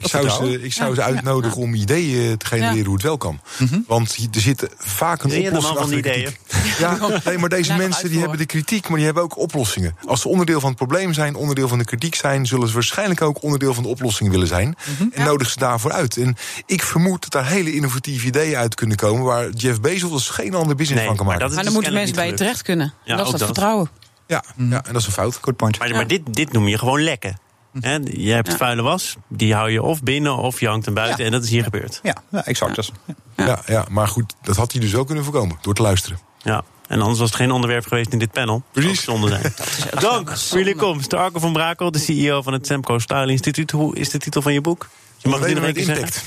Ik 0.00 0.08
zou, 0.08 0.28
ze, 0.28 0.62
ik 0.62 0.72
zou 0.72 0.88
Ja, 0.88 0.94
ze 0.94 1.00
ja, 1.00 1.06
uitnodigen 1.06 1.60
om 1.62 1.74
ideeën 1.74 2.36
te 2.36 2.46
genereren 2.46 2.76
Ja. 2.76 2.84
hoe 2.84 2.94
het 2.94 3.02
wel 3.02 3.16
kan. 3.16 3.40
Mhm. 3.58 3.78
Want 3.86 4.16
er 4.34 4.40
zit 4.40 4.68
vaak 4.78 5.22
een 5.22 5.30
oplossing 5.30 5.62
van 5.62 5.76
achter 5.76 6.02
de 6.02 6.08
ideeën? 6.08 6.36
Ja, 6.78 6.98
nee, 7.24 7.38
maar 7.38 7.48
deze 7.48 7.74
mensen 7.74 8.10
die 8.10 8.20
hebben 8.20 8.38
de 8.38 8.46
kritiek, 8.46 8.88
maar 8.88 8.96
die 8.96 9.04
hebben 9.04 9.22
ook 9.22 9.38
oplossingen. 9.38 9.96
Als 10.06 10.20
ze 10.20 10.28
onderdeel 10.28 10.60
van 10.60 10.68
het 10.68 10.78
probleem 10.78 11.12
zijn, 11.12 11.34
onderdeel 11.34 11.68
van 11.68 11.78
de 11.78 11.84
kritiek 11.84 12.14
zijn... 12.14 12.46
zullen 12.46 12.68
ze 12.68 12.74
waarschijnlijk 12.74 13.22
ook 13.22 13.42
onderdeel 13.42 13.74
van 13.74 13.82
de 13.82 13.88
oplossing 13.88 14.30
willen 14.30 14.46
zijn. 14.46 14.74
Mhm. 14.98 15.08
En 15.12 15.24
nodig 15.24 15.50
ze 15.50 15.58
daarvoor 15.58 15.92
uit. 15.92 16.16
En 16.16 16.36
ik 16.66 16.82
vermoed 16.82 17.22
dat 17.22 17.32
daar 17.32 17.46
hele 17.50 17.74
innovatieve 17.74 18.26
ideeën 18.26 18.56
uit 18.56 18.74
kunnen 18.74 18.96
komen... 18.96 19.24
waar 19.24 19.50
Jeff 19.50 19.80
Bezos 19.80 20.10
dus 20.10 20.28
geen 20.28 20.54
ander 20.54 20.76
business 20.76 20.98
Nee, 21.00 21.06
van 21.06 21.16
kan 21.16 21.26
maar 21.26 21.34
maken. 21.38 21.48
Maar 21.54 21.56
dus 21.56 21.64
dan 21.64 21.74
moeten 21.74 21.92
mensen 21.92 22.16
bij 22.16 22.26
je 22.26 22.34
terecht 22.34 22.62
kunnen. 22.62 22.92
Ja, 23.04 23.16
dat 23.16 23.26
is 23.26 23.32
dat. 23.32 23.42
vertrouwen. 23.42 23.90
Ja, 24.26 24.44
ja, 24.56 24.84
en 24.84 24.92
dat 24.92 24.96
is 25.00 25.06
een 25.06 25.12
fout. 25.12 25.38
Good 25.40 25.56
point. 25.56 25.78
Maar, 25.78 25.90
maar 25.90 26.06
dit, 26.06 26.20
dit 26.30 26.52
noem 26.52 26.68
je 26.68 26.78
gewoon 26.78 27.02
lekken. 27.02 27.38
Hè, 27.80 27.94
je 28.04 28.30
hebt 28.32 28.48
Ja. 28.50 28.56
vuile 28.56 28.82
was, 28.82 29.16
die 29.28 29.54
hou 29.54 29.70
je 29.70 29.82
of 29.82 30.02
binnen 30.02 30.36
of 30.36 30.60
je 30.60 30.66
hangt 30.68 30.84
hem 30.84 30.94
buiten. 30.94 31.18
Ja. 31.18 31.24
En 31.24 31.30
dat 31.32 31.42
is 31.44 31.50
hier 31.50 31.62
gebeurd. 31.62 32.00
Ja, 32.02 32.14
ja 32.30 32.44
exact. 32.46 32.90
Ja. 33.06 33.14
Ja. 33.46 33.62
Ja, 33.66 33.84
maar 33.90 34.08
goed, 34.08 34.34
dat 34.42 34.56
had 34.56 34.72
hij 34.72 34.80
dus 34.80 34.92
wel 34.92 35.04
kunnen 35.04 35.24
voorkomen 35.24 35.58
door 35.62 35.74
te 35.74 35.82
luisteren. 35.82 36.18
Ja. 36.42 36.62
En 36.88 37.00
anders 37.00 37.18
was 37.18 37.28
het 37.28 37.36
geen 37.38 37.50
onderwerp 37.50 37.86
geweest 37.86 38.12
in 38.12 38.18
dit 38.18 38.32
panel. 38.32 38.62
Precies. 38.72 38.90
Ook 38.90 39.04
zonde 39.20 39.28
zijn. 39.28 39.54
Dank 40.00 40.38
voor 40.38 40.58
jullie 40.58 40.74
komst. 40.76 41.14
Arco 41.14 41.38
van 41.38 41.52
Brakel, 41.52 41.90
de 41.90 41.98
CEO 41.98 42.42
van 42.42 42.52
het 42.52 42.66
Semco 42.66 42.98
Style 42.98 43.30
Instituut. 43.30 43.70
Hoe 43.70 43.96
is 43.96 44.10
de 44.10 44.18
titel 44.18 44.42
van 44.42 44.52
je 44.52 44.60
boek? 44.60 44.88
Je 45.16 45.28
mag 45.28 45.38
het 45.40 45.48
in 45.48 45.56
een 45.56 45.64
impact. 45.64 45.86
zeggen. 45.86 46.22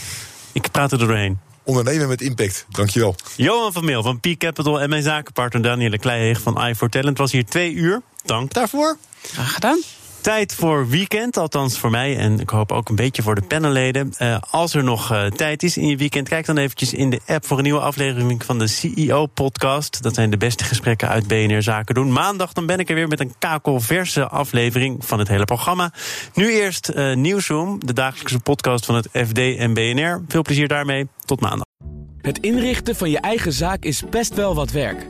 Ik 0.52 0.72
praat 0.72 0.92
er 0.92 0.98
doorheen. 0.98 1.40
Ondernemen 1.64 2.08
met 2.08 2.22
impact, 2.22 2.66
dankjewel. 2.70 3.16
Johan 3.36 3.74
van 3.74 3.86
Meel 3.86 4.04
van 4.04 4.20
Peak 4.20 4.38
Capital 4.38 4.82
en 4.82 4.90
mijn 4.90 5.04
zakenpartner 5.04 5.62
Danielle 5.62 6.00
Kleijeeg 6.00 6.42
van 6.42 6.68
i 6.68 6.76
for 6.76 6.90
Talent 6.90 7.18
was 7.18 7.32
hier 7.32 7.46
twee 7.46 7.74
uur. 7.74 8.02
Dank 8.26 8.54
daarvoor. 8.54 8.98
Graag 9.22 9.54
gedaan. 9.54 9.80
Tijd 10.24 10.56
voor 10.56 10.88
weekend, 10.88 11.38
althans 11.38 11.78
voor 11.78 11.90
mij 11.90 12.18
en 12.18 12.40
ik 12.40 12.50
hoop 12.50 12.72
ook 12.72 12.90
een 12.90 12.96
beetje 12.96 13.22
voor 13.22 13.36
de 13.36 13.42
panelleden. 13.42 14.14
Eh, 14.18 14.38
als 14.50 14.74
er 14.74 14.84
nog 14.84 15.12
eh, 15.12 15.26
tijd 15.26 15.64
is 15.64 15.78
in 15.78 15.88
je 15.88 15.98
weekend, 15.98 16.30
kijk 16.30 16.46
dan 16.46 16.58
eventjes 16.58 16.94
in 16.94 17.10
de 17.10 17.20
app 17.28 17.46
voor 17.46 17.58
een 17.58 17.64
nieuwe 17.64 17.80
aflevering 17.80 18.46
van 18.46 18.60
de 18.60 18.68
CEO-podcast. 18.68 20.04
Dat 20.04 20.14
zijn 20.14 20.30
de 20.30 20.38
beste 20.38 20.64
gesprekken 20.64 21.08
uit 21.08 21.28
BNR 21.28 21.62
Zaken 21.62 21.96
doen. 21.96 22.12
Maandag 22.12 22.54
dan 22.54 22.66
ben 22.66 22.80
ik 22.80 22.90
er 22.90 22.96
weer 22.96 23.08
met 23.08 23.20
een 23.20 23.34
kakelverse 23.40 24.28
aflevering 24.28 25.06
van 25.06 25.20
het 25.20 25.28
hele 25.28 25.46
programma. 25.46 25.94
Nu 26.34 26.52
eerst 26.52 26.90
eh 26.90 27.16
Nieuwsroom, 27.16 27.86
de 27.86 27.94
dagelijkse 27.94 28.40
podcast 28.40 28.86
van 28.86 28.96
het 28.96 29.10
FD 29.12 29.38
en 29.38 29.74
BNR. 29.74 30.24
Veel 30.28 30.42
plezier 30.42 30.68
daarmee. 30.68 31.08
Tot 31.26 31.42
maandag. 31.42 31.66
Het 32.22 32.40
inrichten 32.40 32.96
van 32.96 33.10
je 33.10 33.20
eigen 33.20 33.54
zaak 33.54 33.84
is 33.84 34.04
best 34.10 34.34
wel 34.34 34.56
wat 34.56 34.72
werk. 34.72 35.08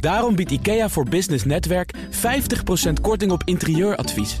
Daarom 0.00 0.34
biedt 0.34 0.50
IKEA 0.50 0.88
voor 0.88 1.04
Business 1.04 1.44
Netwerk 1.44 1.94
50% 2.10 2.92
korting 3.00 3.32
op 3.32 3.42
interieuradvies. 3.44 4.40